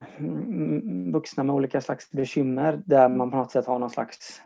[1.14, 4.42] vuxna med olika slags bekymmer där man på något sätt har någon slags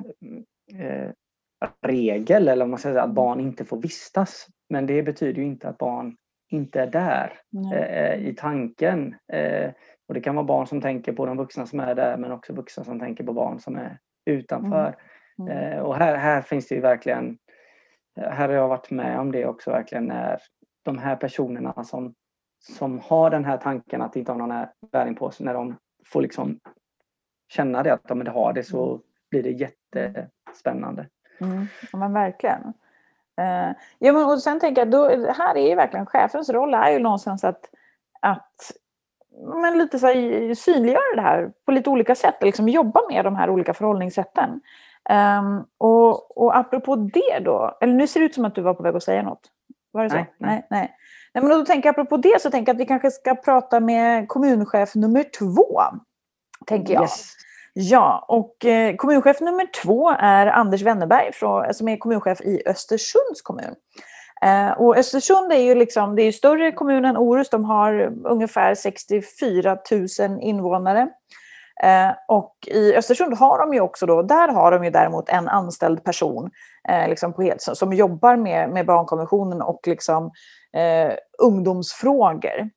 [0.73, 1.11] eh,
[1.81, 4.47] regel eller om man säger att barn inte får vistas.
[4.69, 6.15] Men det betyder ju inte att barn
[6.47, 7.39] inte är där
[7.73, 9.15] eh, i tanken.
[9.33, 9.71] Eh,
[10.07, 12.53] och det kan vara barn som tänker på de vuxna som är där men också
[12.53, 14.95] vuxna som tänker på barn som är utanför.
[15.39, 15.51] Mm.
[15.51, 15.73] Mm.
[15.73, 17.37] Eh, och här, här finns det ju verkligen,
[18.15, 20.39] här har jag varit med om det också verkligen när
[20.83, 22.13] de här personerna som,
[22.59, 25.75] som har den här tanken att inte ha någon bäring på sig, när de
[26.05, 26.59] får liksom
[27.47, 29.01] känna det att de inte har det så mm.
[29.29, 31.07] blir det jättespännande.
[31.41, 31.65] Mm.
[31.91, 32.73] Ja men verkligen.
[33.41, 36.91] Uh, ja, men, och sen tänker jag, då, här är ju verkligen chefens roll är
[36.91, 37.69] ju någonstans att,
[38.21, 38.71] att
[39.61, 43.35] men lite så här, synliggöra det här på lite olika sätt, liksom jobba med de
[43.35, 44.61] här olika förhållningssätten.
[45.39, 48.73] Um, och, och apropå det då, eller nu ser det ut som att du var
[48.73, 49.51] på väg att säga något.
[49.91, 50.15] Var det så?
[50.15, 50.33] Nej.
[50.37, 50.95] nej, nej.
[51.33, 53.79] nej men då tänker jag, apropå det så tänker jag att vi kanske ska prata
[53.79, 55.81] med kommunchef nummer två.
[56.65, 57.03] Tänker jag.
[57.03, 57.35] Yes.
[57.77, 63.41] Ja, och eh, kommunchef nummer två är Anders Wennerberg från, som är kommunchef i Östersunds
[63.43, 63.75] kommun.
[64.41, 67.51] Eh, och Östersund är ju liksom, det är större kommun än Orust.
[67.51, 69.77] De har ungefär 64
[70.19, 71.07] 000 invånare.
[71.83, 75.47] Eh, och i Östersund har de ju också då, där har de ju däremot en
[75.47, 76.49] anställd person
[76.89, 80.31] eh, liksom på som jobbar med, med barnkonventionen och liksom,
[80.77, 81.13] eh,
[81.43, 82.69] ungdomsfrågor.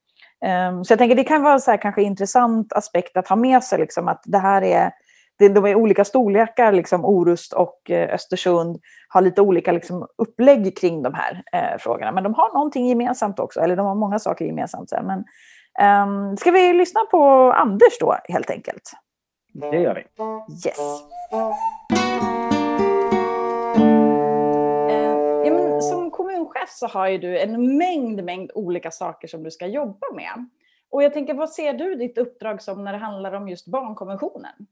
[0.70, 3.64] Um, så jag tänker det kan vara så här, kanske intressant aspekt att ha med
[3.64, 4.92] sig liksom, att det här är
[5.38, 11.02] de är olika storlekar, liksom Orust och eh, Östersund har lite olika liksom, upplägg kring
[11.02, 12.12] de här eh, frågorna.
[12.12, 14.92] Men de har någonting gemensamt också, eller de har många saker gemensamt.
[14.92, 15.02] Här.
[15.02, 15.24] Men,
[16.08, 18.92] um, ska vi lyssna på Anders då, helt enkelt?
[19.52, 20.24] Det gör vi.
[20.68, 20.78] Yes.
[26.48, 30.48] Chef så har ju du en mängd, mängd olika saker som du ska jobba med.
[30.90, 34.66] Och jag tänker, vad ser du ditt uppdrag som när det handlar om just barnkonventionen?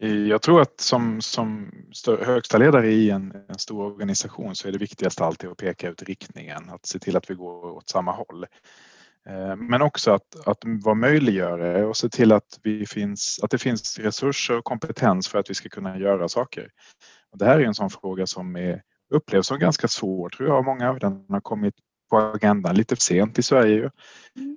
[0.00, 1.72] Eh, jag tror att som, som
[2.20, 6.02] högsta ledare i en, en, stor organisation så är det viktigaste alltid att peka ut
[6.02, 8.46] riktningen, att se till att vi går åt samma håll.
[9.26, 13.58] Eh, men också att, att vara möjliggörare och se till att, vi finns, att det
[13.58, 16.70] finns resurser och kompetens för att vi ska kunna göra saker.
[17.30, 18.82] Och det här är en sån fråga som är,
[19.12, 20.92] upplevs som ganska svår tror jag av många.
[20.92, 21.74] Den har kommit
[22.10, 23.90] på agendan lite sent i Sverige.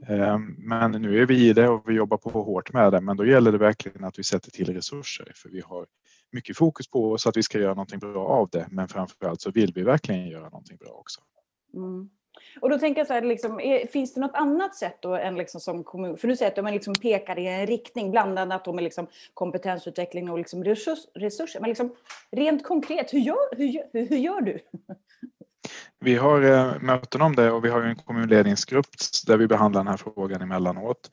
[0.10, 0.56] Mm.
[0.58, 3.02] Men nu är vi i det och vi jobbar på hårt med det.
[3.02, 5.86] Men då gäller det verkligen att vi sätter till resurser för vi har
[6.32, 8.68] mycket fokus på oss att vi ska göra någonting bra av det.
[8.70, 11.22] Men framförallt så vill vi verkligen göra någonting bra också.
[11.74, 12.10] Mm.
[12.62, 15.36] Och då tänker jag så här, liksom, är, finns det något annat sätt då än
[15.36, 16.18] liksom som kommun?
[16.18, 19.08] För du säger att man liksom pekar i en riktning, bland annat då med liksom
[19.34, 21.60] kompetensutveckling och liksom resurs, resurser.
[21.60, 21.96] Men liksom,
[22.32, 24.60] rent konkret, hur gör, hur, hur, hur gör du?
[26.00, 28.88] Vi har eh, möten om det och vi har en kommunledningsgrupp
[29.28, 31.12] där vi behandlar den här frågan emellanåt.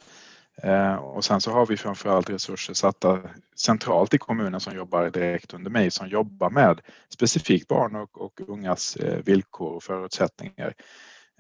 [0.63, 3.21] Eh, och sen så har vi framförallt resurser satta
[3.57, 8.41] centralt i kommunen som jobbar direkt under mig som jobbar med specifikt barn och, och
[8.49, 10.75] ungas eh, villkor och förutsättningar.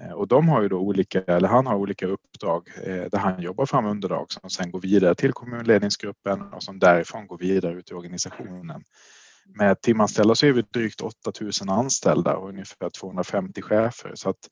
[0.02, 3.66] Eh, och de har ju då olika, eller han har olika uppdrag där han jobbar
[3.66, 7.94] fram underlag som sen går vidare till kommunledningsgruppen och som därifrån går vidare ut i
[7.94, 8.84] organisationen.
[9.58, 14.48] Med timanställda så är vi drygt 8000 anställda och ungefär 250 chefer så att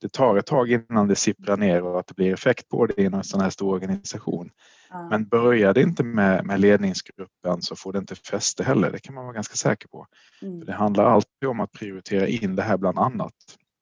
[0.00, 3.02] det tar ett tag innan det sipprar ner och att det blir effekt på det
[3.02, 4.50] i en sån här stor organisation.
[4.90, 5.08] Ja.
[5.10, 9.14] Men börjar det inte med, med ledningsgruppen så får det inte fäste heller, det kan
[9.14, 10.06] man vara ganska säker på.
[10.42, 10.60] Mm.
[10.60, 13.34] För det handlar alltid om att prioritera in det här bland annat.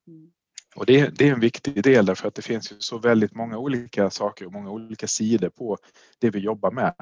[0.07, 0.31] Mm.
[0.77, 3.59] Och det, det, är en viktig del därför att det finns ju så väldigt många
[3.59, 5.79] olika saker och många olika sidor på
[6.19, 6.95] det vi jobbar med.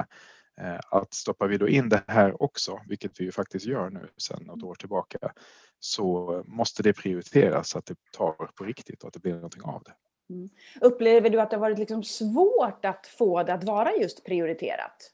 [0.60, 4.08] Eh, att stoppar vi då in det här också, vilket vi ju faktiskt gör nu
[4.16, 5.18] sedan något år tillbaka,
[5.80, 9.62] så måste det prioriteras så att det tar på riktigt och att det blir någonting
[9.62, 9.92] av det.
[10.34, 10.48] Mm.
[10.80, 15.10] Upplever du att det har varit liksom svårt att få det att vara just prioriterat?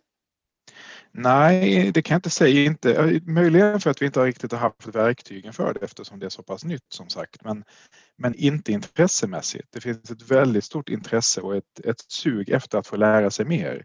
[1.12, 2.64] Nej, det kan jag inte säga.
[2.64, 6.30] Inte, möjligen för att vi inte riktigt har haft verktygen för det eftersom det är
[6.30, 7.44] så pass nytt som sagt.
[7.44, 7.64] Men,
[8.18, 9.68] men inte intressemässigt.
[9.70, 13.46] Det finns ett väldigt stort intresse och ett, ett sug efter att få lära sig
[13.46, 13.84] mer.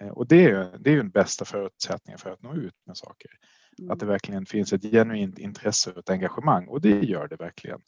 [0.00, 2.96] Eh, och det är, det är ju den bästa förutsättningen för att nå ut med
[2.96, 3.30] saker.
[3.78, 3.90] Mm.
[3.90, 7.80] Att det verkligen finns ett genuint intresse och ett engagemang och det gör det verkligen.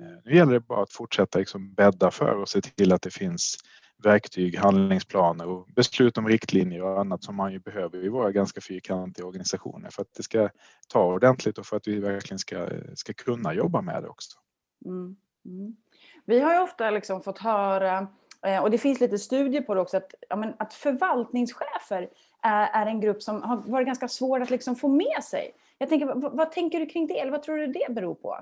[0.00, 3.14] Eh, nu gäller det bara att fortsätta liksom bädda för och se till att det
[3.14, 3.56] finns
[4.02, 8.60] verktyg, handlingsplaner och beslut om riktlinjer och annat som man ju behöver i våra ganska
[8.60, 10.48] fyrkantiga organisationer för att det ska
[10.88, 14.38] ta ordentligt och för att vi verkligen ska, ska kunna jobba med det också.
[14.84, 15.16] Mm.
[15.44, 15.76] Mm.
[16.24, 18.06] Vi har ju ofta liksom fått höra
[18.46, 22.08] eh, och det finns lite studier på det också, att, ja, men, att förvaltningschefer
[22.42, 25.54] är, är, en grupp som har varit ganska svår att liksom få med sig.
[25.78, 28.38] Jag tänker, vad, vad tänker du kring det, eller vad tror du det beror på?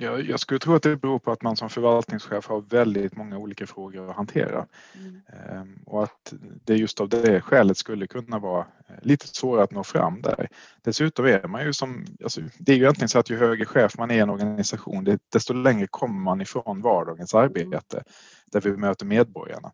[0.00, 3.38] Jag, jag skulle tro att det beror på att man som förvaltningschef har väldigt många
[3.38, 4.66] olika frågor att hantera.
[4.94, 5.20] Mm.
[5.28, 6.34] Ehm, och att
[6.64, 10.48] det just av det skälet skulle kunna vara eh, lite svårare att nå fram där.
[10.82, 13.98] Dessutom är man ju som, alltså, det är ju egentligen så att ju högre chef
[13.98, 18.02] man är i en organisation, det, desto längre kommer man ifrån vardagens arbete
[18.52, 19.72] där vi möter medborgarna.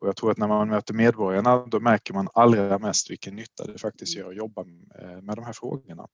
[0.00, 3.64] Och jag tror att när man möter medborgarna då märker man allra mest vilken nytta
[3.66, 4.62] det faktiskt gör att jobba
[4.98, 6.06] eh, med de här frågorna.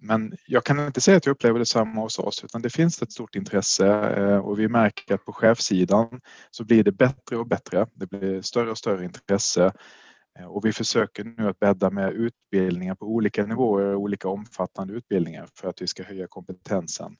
[0.00, 3.12] Men jag kan inte säga att jag upplever detsamma hos oss utan det finns ett
[3.12, 6.20] stort intresse eh, och vi märker att på chefssidan
[6.50, 7.86] så blir det bättre och bättre.
[7.94, 9.72] Det blir större och större intresse
[10.38, 15.48] eh, och vi försöker nu att bädda med utbildningar på olika nivåer, olika omfattande utbildningar
[15.54, 17.16] för att vi ska höja kompetensen.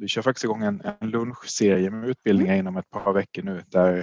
[0.00, 3.96] Vi kör faktiskt igång en, en lunchserie med utbildningar inom ett par veckor nu där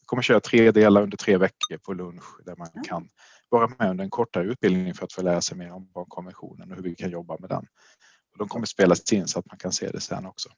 [0.00, 3.08] vi kommer köra tre delar under tre veckor på lunch där man kan
[3.50, 6.76] vara med under en kortare utbildning för att få lära sig mer om barnkonventionen och
[6.76, 7.66] hur vi kan jobba med den.
[8.32, 10.48] Och de kommer spelas in så att man kan se det sen också.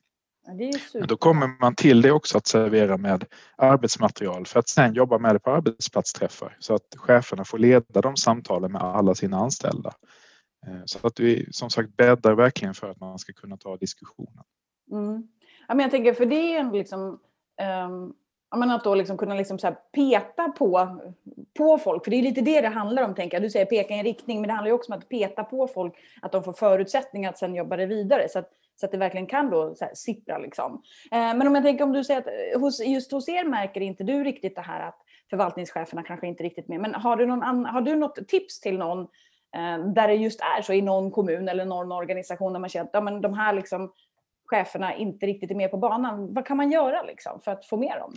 [0.47, 3.24] Ja, Men då kommer man till det också att servera med
[3.57, 8.16] arbetsmaterial för att sen jobba med det på arbetsplatsträffar så att cheferna får leda de
[8.16, 9.95] samtalen med alla sina anställda.
[10.66, 14.45] Eh, så att vi som sagt bäddar verkligen för att man ska kunna ta diskussionen.
[14.90, 15.28] Mm.
[15.68, 17.20] Ja, men jag tänker, för det är liksom,
[17.86, 18.14] um
[18.57, 21.01] men att då liksom kunna liksom så peta på,
[21.59, 23.15] på folk, för det är lite det det handlar om.
[23.15, 23.43] Tänker jag.
[23.43, 25.95] Du säger peka i en riktning, men det handlar också om att peta på folk,
[26.23, 28.29] att de får förutsättningar att sen jobba det vidare.
[28.29, 28.51] Så att,
[28.81, 30.39] så att det verkligen kan då så här, sippra.
[30.39, 30.83] Liksom.
[31.13, 33.81] Eh, men om jag tänker om du säger att eh, hos, just hos er märker
[33.81, 34.99] inte du riktigt det här att
[35.31, 36.81] förvaltningscheferna kanske inte riktigt med.
[36.81, 39.01] Men har du, någon, har du något tips till någon
[39.57, 42.85] eh, där det just är så i någon kommun eller någon organisation där man känner
[42.85, 43.93] att ja, men de här liksom,
[44.45, 46.35] cheferna inte riktigt är med på banan.
[46.35, 48.13] Vad kan man göra liksom, för att få med dem?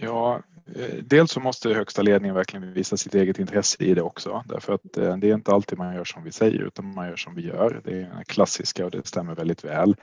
[0.00, 0.42] Ja,
[0.76, 4.44] eh, dels så måste högsta ledningen verkligen visa sitt eget intresse i det också.
[4.46, 7.16] Därför att eh, det är inte alltid man gör som vi säger utan man gör
[7.16, 7.80] som vi gör.
[7.84, 9.96] Det är den klassiska och det stämmer väldigt väl.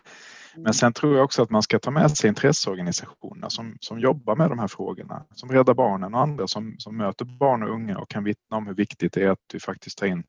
[0.56, 4.36] Men sen tror jag också att man ska ta med sig intresseorganisationerna som, som jobbar
[4.36, 5.26] med de här frågorna.
[5.34, 8.68] Som Rädda Barnen och andra som, som möter barn och unga och kan vittna om
[8.68, 10.24] hur viktigt det är att vi faktiskt tar in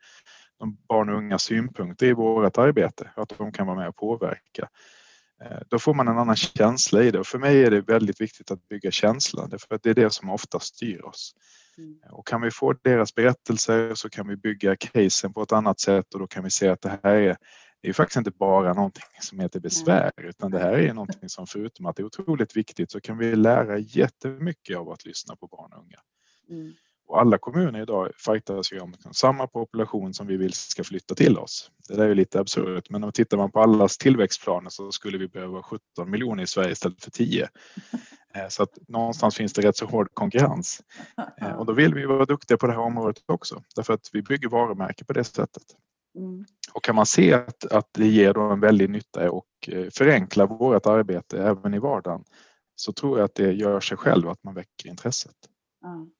[0.58, 3.10] de barn och unga synpunkter i vårt arbete.
[3.16, 4.68] Att de kan vara med och påverka.
[5.44, 8.20] Eh, då får man en annan känsla i det och för mig är det väldigt
[8.20, 11.34] viktigt att bygga känslan därför att det är det som ofta styr oss.
[11.78, 11.98] Mm.
[12.10, 16.14] Och kan vi få deras berättelser så kan vi bygga casen på ett annat sätt
[16.14, 17.36] och då kan vi se att det här är,
[17.80, 21.46] det är faktiskt inte bara någonting som heter besvär utan det här är någonting som
[21.46, 25.46] förutom att det är otroligt viktigt så kan vi lära jättemycket av att lyssna på
[25.46, 26.00] barn och unga.
[26.50, 26.74] Mm.
[27.06, 31.38] Och alla kommuner idag fightas ju om samma population som vi vill ska flytta till
[31.38, 31.70] oss.
[31.88, 35.28] Det där är lite absurt, men om tittar man på allas tillväxtplaner så skulle vi
[35.28, 37.48] behöva 17 miljoner i Sverige istället för 10.
[38.34, 40.82] Eh, så att någonstans finns det rätt så hård konkurrens.
[41.40, 44.22] Eh, och då vill vi vara duktiga på det här området också, därför att vi
[44.22, 45.62] bygger varumärke på det sättet.
[46.18, 46.44] Mm.
[46.72, 50.46] Och kan man se att, att det ger då en väldig nytta och eh, förenklar
[50.46, 52.24] vårt arbete även i vardagen
[52.74, 55.36] så tror jag att det gör sig själv att man väcker intresset.
[55.84, 56.10] Mm.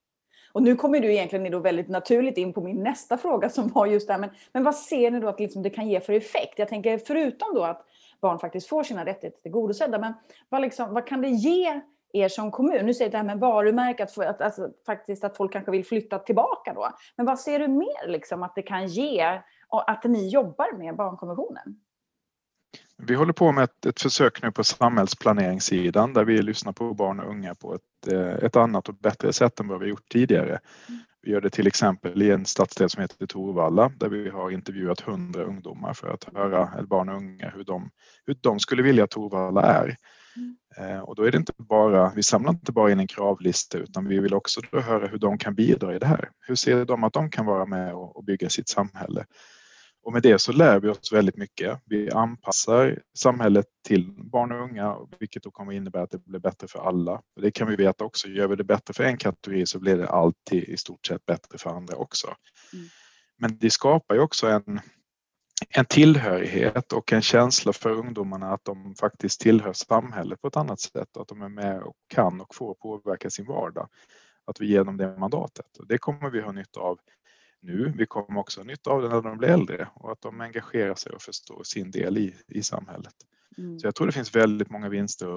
[0.53, 3.85] Och nu kommer du egentligen då väldigt naturligt in på min nästa fråga som var
[3.85, 6.13] just det här, men, men vad ser ni då att liksom det kan ge för
[6.13, 6.59] effekt?
[6.59, 7.85] Jag tänker förutom då att
[8.21, 10.13] barn faktiskt får sina rättigheter tillgodosedda, men
[10.49, 11.81] vad, liksom, vad kan det ge
[12.13, 12.85] er som kommun?
[12.85, 16.19] Nu säger det här med varumärke, att, att, alltså, faktiskt att folk kanske vill flytta
[16.19, 16.89] tillbaka då.
[17.15, 20.95] Men vad ser du mer liksom att det kan ge och att ni jobbar med
[20.95, 21.79] barnkonventionen?
[22.97, 27.19] Vi håller på med ett, ett försök nu på samhällsplaneringssidan där vi lyssnar på barn
[27.19, 30.59] och unga på ett, eh, ett annat och bättre sätt än vad vi gjort tidigare.
[31.21, 35.01] Vi gör det till exempel i en stadsdel som heter Torvalla där vi har intervjuat
[35.01, 37.89] hundra ungdomar för att höra, eller barn och unga, hur de,
[38.25, 39.95] hur de skulle vilja att Torvalla är.
[40.77, 41.03] Mm.
[41.03, 44.19] Och då är det inte bara, vi samlar inte bara in en kravlista utan vi
[44.19, 46.29] vill också höra hur de kan bidra i det här.
[46.39, 49.25] Hur ser de att de kan vara med och bygga sitt samhälle?
[50.03, 51.79] Och med det så lär vi oss väldigt mycket.
[51.85, 56.67] Vi anpassar samhället till barn och unga, vilket då kommer innebära att det blir bättre
[56.67, 57.21] för alla.
[57.41, 60.09] Det kan vi veta också, gör vi det bättre för en kategori så blir det
[60.09, 62.27] alltid i stort sett bättre för andra också.
[62.73, 62.85] Mm.
[63.37, 64.79] Men det skapar ju också en,
[65.69, 70.79] en tillhörighet och en känsla för ungdomarna att de faktiskt tillhör samhället på ett annat
[70.79, 73.89] sätt, att de är med och kan och får påverka sin vardag.
[74.45, 75.77] Att vi ger dem det mandatet.
[75.79, 76.99] Och det kommer vi ha nytta av
[77.63, 77.93] nu.
[77.97, 80.95] Vi kommer också ha nytta av det när de blir äldre och att de engagerar
[80.95, 83.13] sig och förstår sin del i, i samhället.
[83.57, 83.79] Mm.
[83.79, 85.27] Så jag tror det finns väldigt många vinster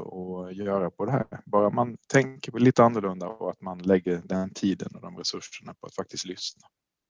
[0.46, 1.26] att göra på det här.
[1.44, 5.86] Bara man tänker lite annorlunda och att man lägger den tiden och de resurserna på
[5.86, 6.62] att faktiskt lyssna.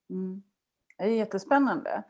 [0.09, 0.43] Mm.
[0.97, 2.03] Det är jättespännande.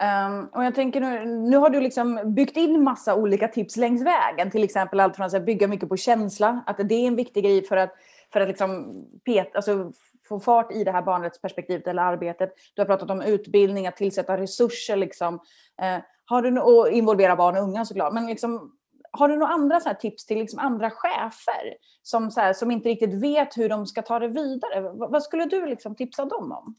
[0.00, 4.02] Um, och jag tänker nu, nu har du liksom byggt in massa olika tips längs
[4.02, 4.50] vägen.
[4.50, 7.64] Till exempel allt från att bygga mycket på känsla, att det är en viktig grej
[7.64, 7.92] för att,
[8.32, 8.94] för att liksom
[9.24, 9.92] pet, alltså
[10.28, 12.54] få fart i det här barnrättsperspektivet eller arbetet.
[12.74, 15.34] Du har pratat om utbildning, att tillsätta resurser liksom.
[15.82, 18.12] Eh, har du, och involvera barn och unga såklart.
[18.12, 18.72] Men liksom,
[19.10, 22.88] har du några andra så tips till liksom andra chefer som, så här, som inte
[22.88, 24.80] riktigt vet hur de ska ta det vidare?
[24.94, 26.74] Vad skulle du liksom tipsa dem om?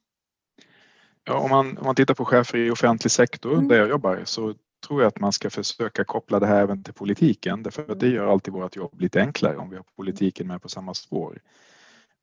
[1.24, 3.68] Ja, om, man, om man tittar på chefer i offentlig sektor mm.
[3.68, 4.54] där jag jobbar så
[4.88, 8.08] tror jag att man ska försöka koppla det här även till politiken därför att det
[8.08, 11.40] gör alltid vårt jobb lite enklare om vi har politiken med på samma spår.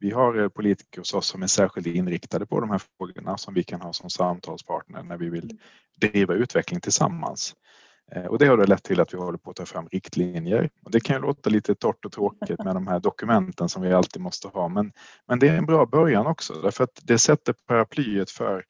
[0.03, 3.55] Vi har eh, politiker hos oss som är särskilt inriktade på de här frågorna som
[3.55, 5.59] vi kan ha som samtalspartner när vi vill
[6.01, 7.55] driva utveckling tillsammans.
[8.13, 10.71] Eh, och det har då lett till att vi håller på att ta fram riktlinjer.
[10.85, 13.93] Och det kan ju låta lite torrt och tråkigt med de här dokumenten som vi
[13.93, 14.93] alltid måste ha men,
[15.29, 18.65] men det är en bra början också därför att det sätter paraplyet för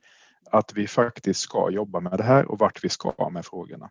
[0.51, 3.91] att vi faktiskt ska jobba med det här och vart vi ska med frågorna.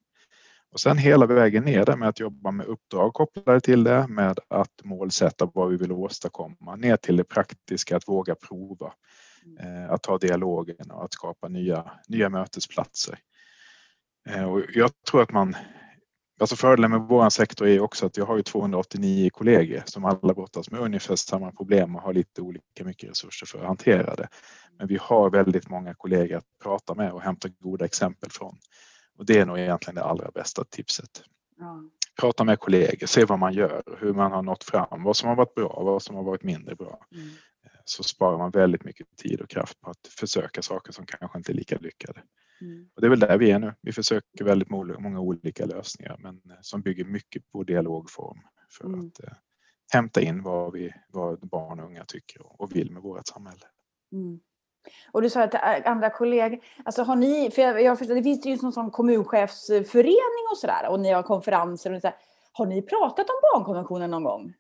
[0.71, 4.39] Och sen hela vägen ner där med att jobba med uppdrag kopplade till det, med
[4.47, 8.93] att målsätta vad vi vill åstadkomma, ner till det praktiska, att våga prova,
[9.59, 13.19] eh, att ta dialogen och att skapa nya, nya mötesplatser.
[14.29, 15.55] Eh, och jag tror att man,
[16.39, 20.33] alltså fördelen med vår sektor är också att vi har ju 289 kollegor som alla
[20.33, 24.27] brottas med ungefär samma problem och har lite olika mycket resurser för att hantera det.
[24.77, 28.57] Men vi har väldigt många kollegor att prata med och hämta goda exempel från.
[29.21, 31.23] Och det är nog egentligen det allra bästa tipset.
[31.57, 31.83] Ja.
[32.21, 35.35] Prata med kollegor, se vad man gör, hur man har nått fram, vad som har
[35.35, 37.05] varit bra vad som har varit mindre bra.
[37.15, 37.29] Mm.
[37.85, 41.51] Så sparar man väldigt mycket tid och kraft på att försöka saker som kanske inte
[41.51, 42.21] är lika lyckade.
[42.61, 42.89] Mm.
[42.95, 43.73] Och det är väl där vi är nu.
[43.81, 48.99] Vi försöker väldigt många olika lösningar men eh, som bygger mycket på dialogform för mm.
[48.99, 49.33] att eh,
[49.93, 53.65] hämta in vad, vi, vad barn och unga tycker och vill med vårt samhälle.
[54.11, 54.39] Mm.
[55.11, 58.23] Och du sa att äh, andra kollegor, alltså har ni, för jag, jag förstår, det
[58.23, 62.11] finns ju en sån kommunchefsförening och sådär och ni har konferenser och så
[62.53, 64.53] Har ni pratat om barnkonventionen någon gång?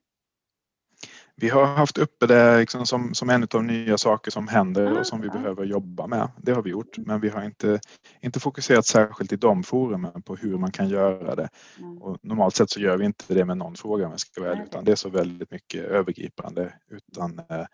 [1.35, 4.99] Vi har haft uppe det liksom som, som en av de nya saker som händer
[4.99, 5.33] och som vi ah.
[5.33, 6.29] behöver jobba med.
[6.37, 7.79] Det har vi gjort, men vi har inte,
[8.21, 11.49] inte fokuserat särskilt i de forumen på hur man kan göra det.
[11.79, 12.01] Mm.
[12.01, 14.63] Och normalt sett så gör vi inte det med någon fråga om jag ska vara
[14.63, 16.73] utan det är så väldigt mycket övergripande.
[16.91, 17.65] Utan Eh,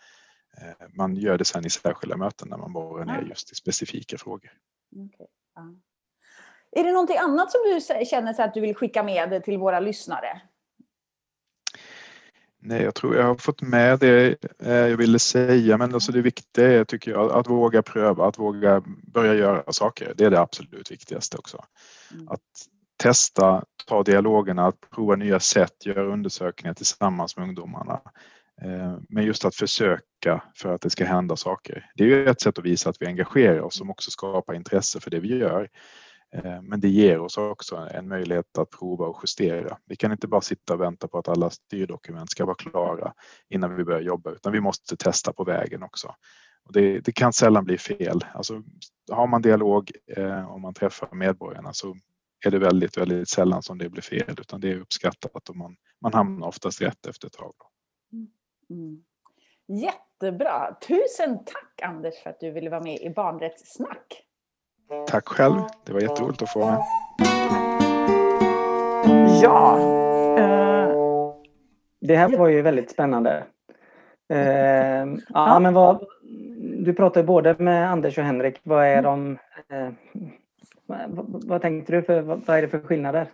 [0.94, 4.52] man gör det sen i särskilda möten när man borrar ner just i specifika frågor.
[4.96, 5.28] Okay.
[5.56, 5.76] Ja.
[6.72, 9.80] Är det någonting annat som du känner så att du vill skicka med till våra
[9.80, 10.42] lyssnare?
[12.60, 16.22] Nej, jag tror jag har fått med det eh, jag ville säga, men alltså det
[16.22, 18.84] viktiga är tycker jag att våga pröva, att våga
[19.14, 20.14] börja göra saker.
[20.18, 21.66] Det är det absolut viktigaste också.
[22.14, 22.28] Mm.
[22.28, 22.42] Att
[22.98, 28.02] testa, ta dialogerna, att prova nya sätt, göra undersökningar tillsammans med ungdomarna.
[28.62, 31.92] Eh, men just att försöka för att det ska hända saker.
[31.96, 35.00] Det är ju ett sätt att visa att vi engagerar oss som också skapar intresse
[35.00, 35.70] för det vi gör.
[36.36, 39.78] Eh, men det ger oss också en möjlighet att prova och justera.
[39.86, 43.14] Vi kan inte bara sitta och vänta på att alla styrdokument ska vara klara
[43.50, 46.16] innan vi börjar jobba, utan vi måste testa på vägen också.
[46.66, 48.26] Och det, det kan sällan bli fel.
[48.34, 48.64] Alltså,
[49.12, 51.96] har man dialog eh, och man träffar medborgarna så
[52.46, 55.76] är det väldigt, väldigt sällan som det blir fel, utan det är uppskattat och man,
[56.02, 57.54] man hamnar oftast rätt efter ett tag.
[58.70, 59.04] Mm.
[59.68, 60.76] Jättebra!
[60.88, 64.24] Tusen tack Anders för att du ville vara med i Barnrättssnack.
[65.08, 65.56] Tack själv.
[65.86, 66.84] Det var jätteroligt att få vara med.
[69.44, 69.78] Ja.
[70.40, 71.34] Uh,
[72.00, 73.44] det här var ju väldigt spännande.
[74.34, 76.06] Uh, ja, men vad,
[76.86, 78.60] du pratar både med Anders och Henrik.
[78.64, 79.38] Vad är de...
[79.74, 79.90] Uh,
[80.86, 82.04] vad, vad tänkte du?
[82.04, 83.28] För, vad är det för skillnader?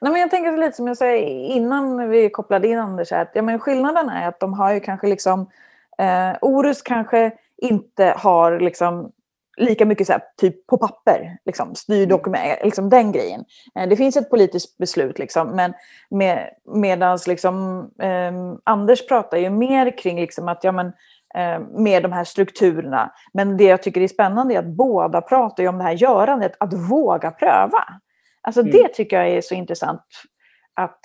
[0.00, 3.42] Nej, men jag tänker lite som jag sa innan vi kopplade in Anders, att ja,
[3.42, 5.50] men skillnaden är att de har ju kanske liksom
[5.98, 9.12] eh, Orus kanske inte har liksom
[9.56, 12.58] lika mycket så här, typ på papper, liksom, styrdokument, mm.
[12.64, 13.44] liksom den grejen.
[13.74, 15.74] Eh, det finns ett politiskt beslut, liksom, men
[16.10, 18.32] med, medans liksom, eh,
[18.64, 20.86] Anders pratar ju mer kring liksom, att ja, men,
[21.34, 23.12] eh, med de här strukturerna.
[23.32, 26.72] Men det jag tycker är spännande är att båda pratar om det här görandet, att
[26.72, 27.84] våga pröva.
[28.46, 28.72] Alltså mm.
[28.72, 30.02] det tycker jag är så intressant.
[30.74, 31.00] att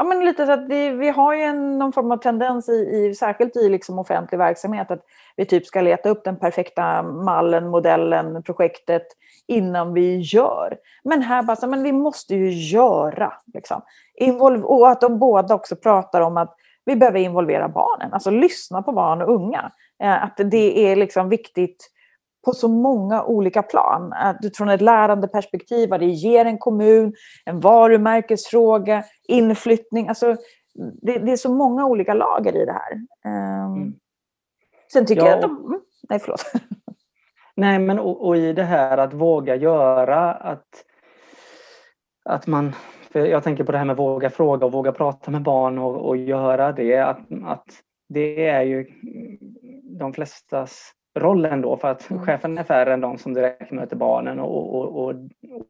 [0.00, 2.72] Ja, men lite så att vi, vi har ju en, någon form av tendens, i,
[2.72, 5.04] i, särskilt i liksom offentlig verksamhet, att
[5.36, 9.02] vi typ ska leta upp den perfekta mallen, modellen, projektet
[9.46, 10.76] innan vi gör.
[11.04, 13.32] Men här bara, så, men vi måste ju göra.
[13.54, 13.82] Liksom.
[14.14, 18.82] Involv och att de båda också pratar om att vi behöver involvera barnen, alltså lyssna
[18.82, 19.72] på barn och unga.
[20.02, 21.90] Eh, att det är liksom viktigt
[22.44, 24.12] på så många olika plan.
[24.12, 27.14] Att från ett lärande perspektiv, vad det ger en kommun,
[27.44, 30.08] en varumärkesfråga, inflyttning.
[30.08, 30.36] Alltså,
[31.02, 32.92] det, det är så många olika lager i det här.
[33.24, 33.94] Um, mm.
[34.92, 35.28] Sen tycker ja.
[35.28, 35.56] jag att de...
[35.66, 36.52] Mm, nej, förlåt.
[37.54, 40.84] Nej, men och, och, i det här att våga göra, att,
[42.24, 42.72] att man...
[43.12, 46.16] Jag tänker på det här med våga fråga och våga prata med barn och, och
[46.16, 46.98] göra det.
[46.98, 47.66] Att, att
[48.08, 48.86] det är ju
[49.98, 52.22] de flestas rollen då för att mm.
[52.22, 55.14] chefen är färre än de som direkt möter barnen och, och, och,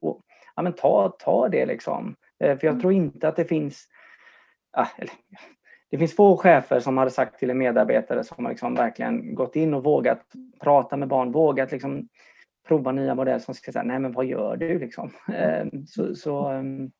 [0.00, 0.20] och
[0.56, 2.16] ja, men ta, ta det liksom.
[2.40, 2.80] Eh, för jag mm.
[2.80, 3.86] tror inte att det finns
[4.72, 5.12] ja, eller,
[5.90, 9.56] det finns få chefer som hade sagt till en medarbetare som har liksom verkligen gått
[9.56, 10.22] in och vågat
[10.60, 12.08] prata med barn, vågat liksom
[12.68, 15.10] prova nya modeller som ska säga, nej men vad gör du liksom?
[15.34, 16.90] Eh, så, så, mm.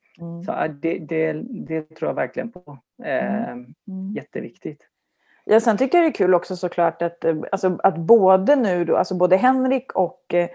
[0.47, 1.33] så det, det,
[1.67, 2.79] det, tror jag verkligen på.
[3.05, 3.57] Eh,
[4.15, 4.87] jätteviktigt.
[5.45, 8.85] Ja, sen tycker jag det är kul också såklart att, eh, alltså, att både nu
[8.85, 10.49] då, alltså både Henrik och eh,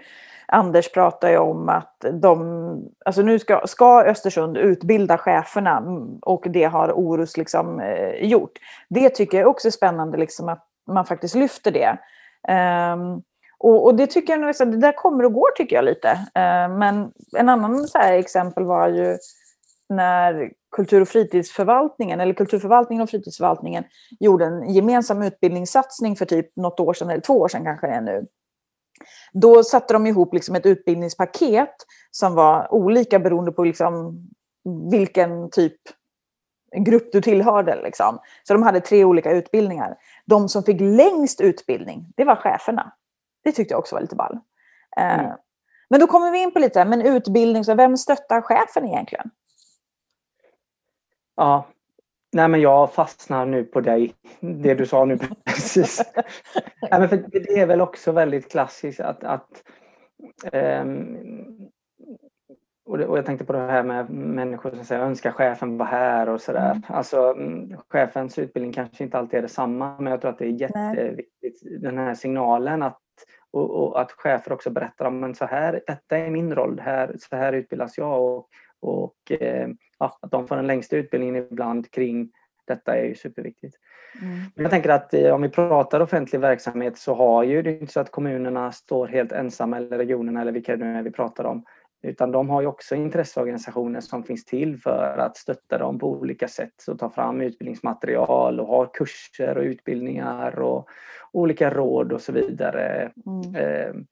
[0.48, 6.44] Anders pratar ju om att de, alltså nu ska, ska Östersund utbilda cheferna mm, och
[6.48, 8.52] det har Orus liksom eh, gjort.
[8.88, 11.98] Det tycker jag också är spännande liksom att man faktiskt lyfter det.
[12.92, 13.22] Um,
[13.58, 16.08] och, och, det tycker jag, liksom, det där kommer och går tycker jag lite.
[16.10, 19.18] Uh, men en annan så exempel var ju
[19.88, 23.84] när kultur och fritidsförvaltningen, eller kulturförvaltningen och fritidsförvaltningen
[24.20, 27.92] gjorde en gemensam utbildningssatsning för typ något år sedan, eller två år sedan kanske det
[27.92, 28.26] är nu.
[29.32, 31.74] Då satte de ihop liksom ett utbildningspaket
[32.10, 34.18] som var olika beroende på liksom
[34.90, 35.80] vilken typ
[36.76, 37.82] grupp du tillhörde.
[37.82, 38.18] Liksom.
[38.42, 39.96] Så de hade tre olika utbildningar.
[40.24, 42.92] De som fick längst utbildning, det var cheferna.
[43.44, 44.38] Det tyckte jag också var lite ball.
[44.96, 45.36] Eh, mm.
[45.90, 49.30] Men då kommer vi in på lite, men utbildning, så vem stöttar chefen egentligen?
[51.36, 51.66] Ja,
[52.32, 56.02] nej men jag fastnar nu på dig, det du sa nu precis.
[56.90, 59.62] nej, men för det är väl också väldigt klassiskt att, att
[60.52, 61.70] um,
[62.86, 66.40] och, jag tänkte på det här med människor som säger önskar chefen var här och
[66.40, 66.70] sådär.
[66.70, 66.82] Mm.
[66.88, 70.60] Alltså mm, chefens utbildning kanske inte alltid är detsamma men jag tror att det är
[70.60, 73.00] jätteviktigt den här signalen att
[73.50, 77.16] och, och, att chefer också berättar om men så här, detta är min roll, här,
[77.18, 78.48] så här utbildas jag och
[78.80, 79.68] och eh,
[79.98, 82.30] ja, att de får den längsta utbildningen ibland kring
[82.64, 83.76] detta är ju superviktigt.
[84.22, 84.38] Mm.
[84.54, 88.00] Jag tänker att eh, om vi pratar offentlig verksamhet så har ju det inte så
[88.00, 91.64] att kommunerna står helt ensamma eller regionerna eller vilka det nu är vi pratar om.
[92.02, 96.48] Utan de har ju också intresseorganisationer som finns till för att stötta dem på olika
[96.48, 100.88] sätt och ta fram utbildningsmaterial och ha kurser och utbildningar och
[101.32, 103.12] olika råd och så vidare.
[103.26, 104.06] Mm.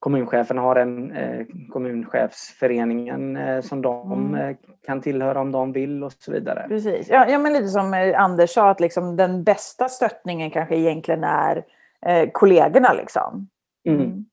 [0.00, 4.34] Kommuncheferna har en eh, kommunchefsföreningen eh, som de Mm.
[4.34, 6.66] eh, kan tillhöra om de vill och så vidare.
[6.68, 7.08] Precis.
[7.08, 11.24] Ja, ja, men lite som eh, Anders sa, att liksom den bästa stöttningen kanske egentligen
[11.24, 11.64] är
[12.06, 12.92] eh, kollegorna.
[12.92, 13.48] Liksom.
[13.88, 14.00] Mm.
[14.00, 14.24] Mm.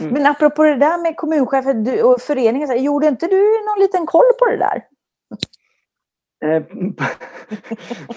[0.00, 0.12] Mm.
[0.12, 4.46] Men apropå det där med kommunchefer och föreningen, gjorde inte du någon liten koll på
[4.50, 4.82] det där?
[6.44, 6.62] Eh,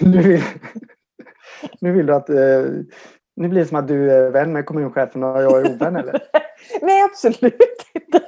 [0.00, 0.42] nu, vill,
[1.80, 2.28] nu vill du att...
[3.40, 5.96] Eh, nu blir det som att du är vän med kommunchefen och jag är ovän
[5.96, 6.20] eller?
[6.82, 7.42] Nej, absolut
[7.94, 8.20] inte.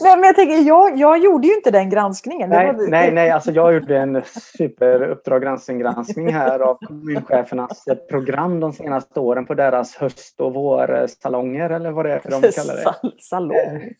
[0.00, 2.50] Nej, men jag tänker, jag, jag gjorde ju inte den granskningen.
[2.50, 4.22] Nej, var- nej, nej, alltså jag gjorde en
[4.58, 11.70] superuppdrag granskning här av kommunchefernas eh, program de senaste åren på deras höst och vårsalonger
[11.70, 12.82] eller vad det är de kallar det.
[12.82, 13.94] Sal- Salong.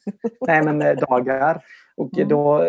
[0.47, 1.61] Nej, men eh, dagar.
[1.97, 2.29] Och Mm.
[2.29, 2.67] då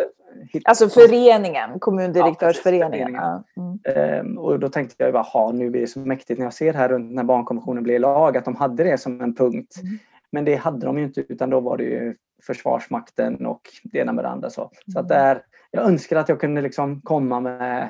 [0.53, 3.13] hitt- Alltså föreningen, kommundirektörsföreningen.
[3.13, 3.79] Ja, Ja, mm.
[4.25, 6.73] Ehm, och då tänkte jag bara, ha nu blir det så mäktigt när jag ser
[6.73, 9.75] här runt när barnkonventionen blev lag att de hade det som en punkt.
[9.83, 9.97] Mm.
[10.31, 14.13] Men det hade de ju inte utan då var det ju Försvarsmakten och det ena
[14.13, 14.49] med det andra.
[14.49, 15.17] Så, så att Mm.
[15.17, 17.89] där, jag önskar att jag kunde liksom komma med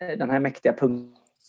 [0.00, 0.74] eh, den här mäktiga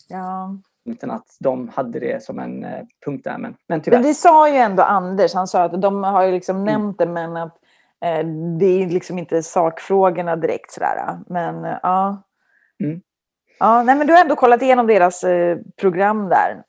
[0.10, 0.56] ja.
[0.86, 3.38] punkten att de hade det som en eh, punkt där.
[3.38, 3.98] Men, men tyvärr.
[3.98, 6.66] Men det sa ju ändå Anders, han sa att de har ju liksom Mm.
[6.66, 7.58] nämnt det men att
[8.60, 11.18] det är liksom inte sakfrågorna direkt sådär.
[11.28, 12.24] Men eh, ja.
[12.84, 13.02] Mm.
[13.60, 16.64] Ja, nej, men du har ändå kollat igenom deras eh, program där.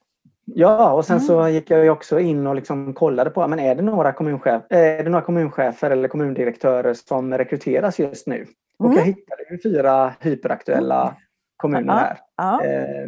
[0.44, 1.26] Ja, och sen Mm.
[1.26, 4.78] så gick jag också in och liksom kollade på, men är det några, kommunchef, eh,
[4.78, 8.46] är det några kommunchefer eller kommundirektörer som rekryteras just nu?
[8.78, 8.96] Och Mm.
[8.98, 11.14] jag hittade ju fyra hyperaktuella
[11.56, 11.98] kommuner Ja.
[11.98, 12.18] här.
[12.36, 12.64] Ja.
[12.64, 13.06] Eh,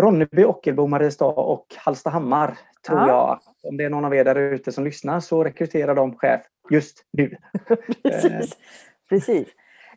[0.00, 3.08] Ronneby, Ockelbo, Mariestad och Hallstahammar tror Ja.
[3.08, 3.38] jag.
[3.70, 6.40] Om det är någon av er där ute som lyssnar så rekryterar de chef
[6.70, 7.36] just nu.
[8.02, 8.56] Precis.
[9.08, 9.48] Precis.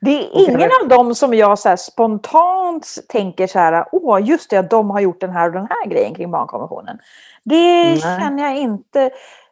[0.01, 4.61] Det är ingen av dem som jag så spontant tänker så här, åh just det,
[4.61, 6.99] de har gjort den här och den här grejen kring barnkonventionen.
[7.43, 7.97] Det Nej.
[7.99, 9.09] känner jag inte.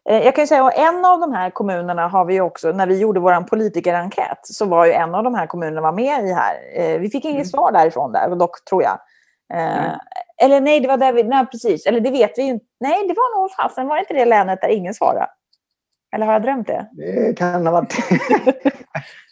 [0.10, 3.00] Eh, Jag kan säga att en av de här kommunerna har vi också, när vi
[3.00, 6.56] gjorde vår politikerenkät, så var ju en av de här kommunerna var med i här.
[6.76, 7.46] Eh, Vi fick inget Mm.
[7.46, 9.00] svar därifrån där, dock tror jag.
[9.54, 9.98] Eh, Nej.
[10.42, 12.66] Eller nej, det var där vi, nej precis, eller det vet vi ju inte.
[12.80, 15.28] Nej, det var nog fasen, var det inte det länet där ingen svarade?
[16.12, 16.90] Eller har jag drömt det?
[16.94, 17.94] Det kan ha varit...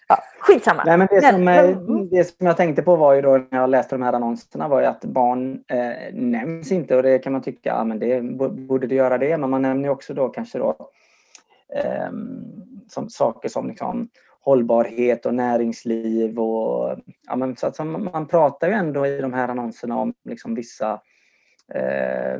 [0.10, 0.84] Ja, skitsamma.
[0.86, 1.78] Nej, men det, som, eh,
[2.12, 4.80] det som jag tänkte på var ju då när jag läste de här annonserna var
[4.80, 8.22] ju att barn eh, nämns inte och det kan man tycka, ja men det
[8.52, 10.76] borde det göra det, men man nämner också då kanske då
[11.76, 12.10] eh,
[12.90, 14.10] som, saker som liksom
[14.42, 16.98] hållbarhet och näringsliv och
[17.28, 20.56] ja men så att man, man pratar ju ändå i de här annonserna om liksom
[20.56, 21.02] vissa
[21.74, 22.40] eh,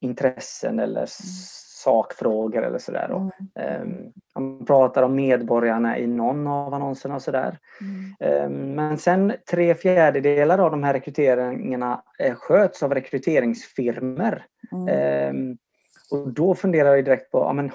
[0.00, 3.08] intressen eller s- sakfrågor eller sådär.
[3.10, 3.30] Mm,
[3.60, 7.58] Ehm, Man pratar om medborgarna i någon av annonserna och sådär.
[7.80, 14.42] mm, Ehm, Men sen tre fjärdedelar av de här rekryteringarna eh, sköts av rekryteringsfirmor.
[14.72, 14.88] mm.
[14.88, 15.56] Ehm,
[16.10, 17.70] Och då funderar jag direkt på ja, men,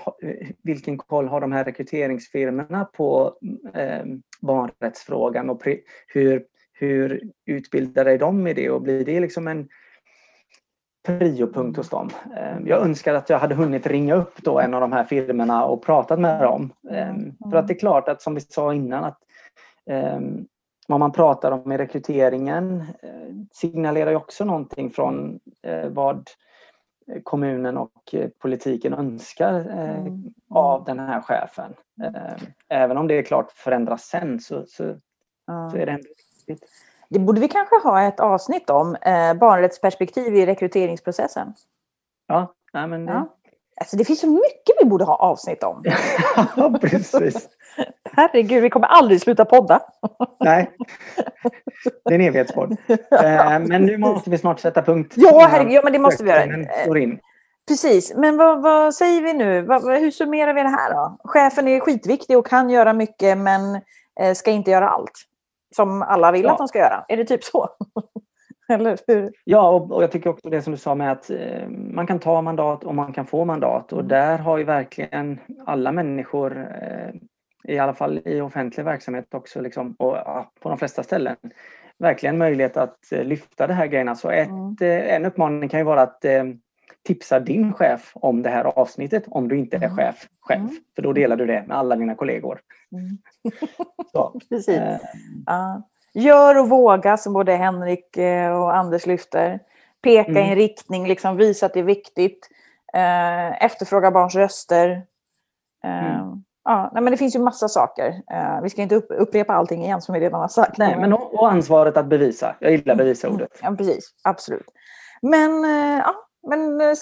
[0.64, 3.38] vilken koll har de här rekryteringsfirmorna på
[3.74, 5.62] ehm, barnrättsfrågan och
[6.08, 6.44] hur,
[6.80, 9.68] hur utbildade är de i det och blir det liksom en
[11.06, 12.10] priopunkt hos dem.
[12.38, 15.66] Ehm, Jag önskar att jag hade hunnit ringa upp då en av de här firmorna
[15.66, 16.74] och pratat med dem.
[16.92, 19.18] Ehm, För att det är klart att som vi sa innan att
[19.86, 20.46] ehm,
[20.88, 23.10] vad man pratar om i rekryteringen eh,
[23.52, 26.30] signalerar ju också någonting från eh, vad
[27.24, 30.24] kommunen och eh, politiken önskar Mm.
[30.50, 31.74] av den här chefen.
[32.70, 34.96] Även om det är klart förändras sen så, så,
[35.48, 35.70] Ja.
[35.72, 36.08] så är det ändå
[36.48, 36.70] viktigt.
[37.12, 41.54] Det borde vi kanske ha ett avsnitt om, eh, barnrättsperspektiv i rekryteringsprocessen.
[42.28, 43.38] Ja, nej men det, Ja.
[43.82, 45.84] Alltså det finns så mycket vi borde ha avsnitt om.
[46.56, 47.50] ja, precis.
[48.12, 49.82] Herregud, vi kommer aldrig sluta podda.
[50.40, 50.72] Nej,
[52.06, 52.78] det är en evighetspodd.
[53.24, 55.14] Eh, Men nu måste vi snart sätta punkt.
[55.16, 56.46] Ja, herregud, ja, men det måste vi göra.
[57.68, 59.62] Precis, men vad, vad säger vi nu?
[60.00, 61.18] Hur summerar vi det här då?
[61.24, 63.76] Chefen är skitviktig och kan göra mycket men
[64.20, 65.28] eh, ska inte göra allt.
[65.76, 66.52] Som alla vill Ja.
[66.52, 67.06] att de ska göra.
[67.08, 67.70] Är det typ så?
[68.70, 69.32] Eller hur?
[69.44, 72.20] Ja, och, och jag tycker också det som du sa med att eh, man kan
[72.20, 73.94] ta mandat och man kan få mandat.
[73.94, 74.08] Och Mm.
[74.10, 77.10] där har ju verkligen alla människor, eh,
[77.74, 81.36] i alla fall i offentlig verksamhet också, liksom, och ja, på de flesta ställen,
[82.00, 84.16] verkligen möjlighet att eh, lyfta det här grejerna.
[84.16, 84.76] Så ett, Mm.
[84.82, 86.44] eh, en uppmaning kan ju vara att eh,
[87.04, 89.96] tipsa din chef om det här avsnittet om du inte är Mm.
[89.98, 90.62] chef själv.
[90.62, 90.76] Mm.
[90.96, 92.60] För då delar du det med alla dina kollegor.
[92.92, 93.18] Mm.
[94.50, 94.80] Precis.
[95.46, 95.82] Ja.
[96.14, 99.60] Gör och våga som både Henrik eh, och Anders lyfter.
[100.04, 100.50] Peka i Mm.
[100.50, 102.50] en riktning, liksom visa att det är viktigt.
[102.94, 104.90] Eh, efterfråga barns röster.
[105.84, 106.44] Eh, Mm.
[106.64, 108.22] ja, nej, men det finns ju massa saker.
[108.32, 110.78] Eh, vi ska inte upp, upprepa allting igen som vi redan har sagt.
[110.78, 112.56] nej, men och, och ansvaret att bevisa.
[112.60, 113.60] Jag gillar bevisa ordet.
[113.64, 114.10] Ja, precis.
[114.24, 114.66] Absolut.
[115.22, 116.14] Men, eh, ja,
[116.48, 116.94] men eh,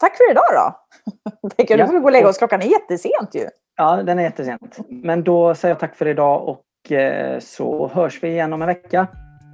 [0.00, 0.76] tack för idag då.
[1.56, 1.86] Tänker, Ja.
[1.86, 2.38] Nu får gå och lägga oss.
[2.38, 3.48] Klockan är jättesent ju.
[3.76, 4.76] Ja, den är jättesent.
[4.88, 8.66] Men då säger jag tack för idag och eh, så hörs vi igen om en
[8.68, 9.06] vecka.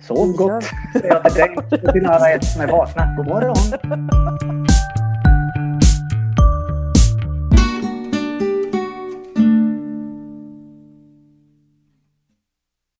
[0.06, 3.14] Sov gott, säger jag till dig och till alla er som är vakna.
[3.16, 4.61] God morgon!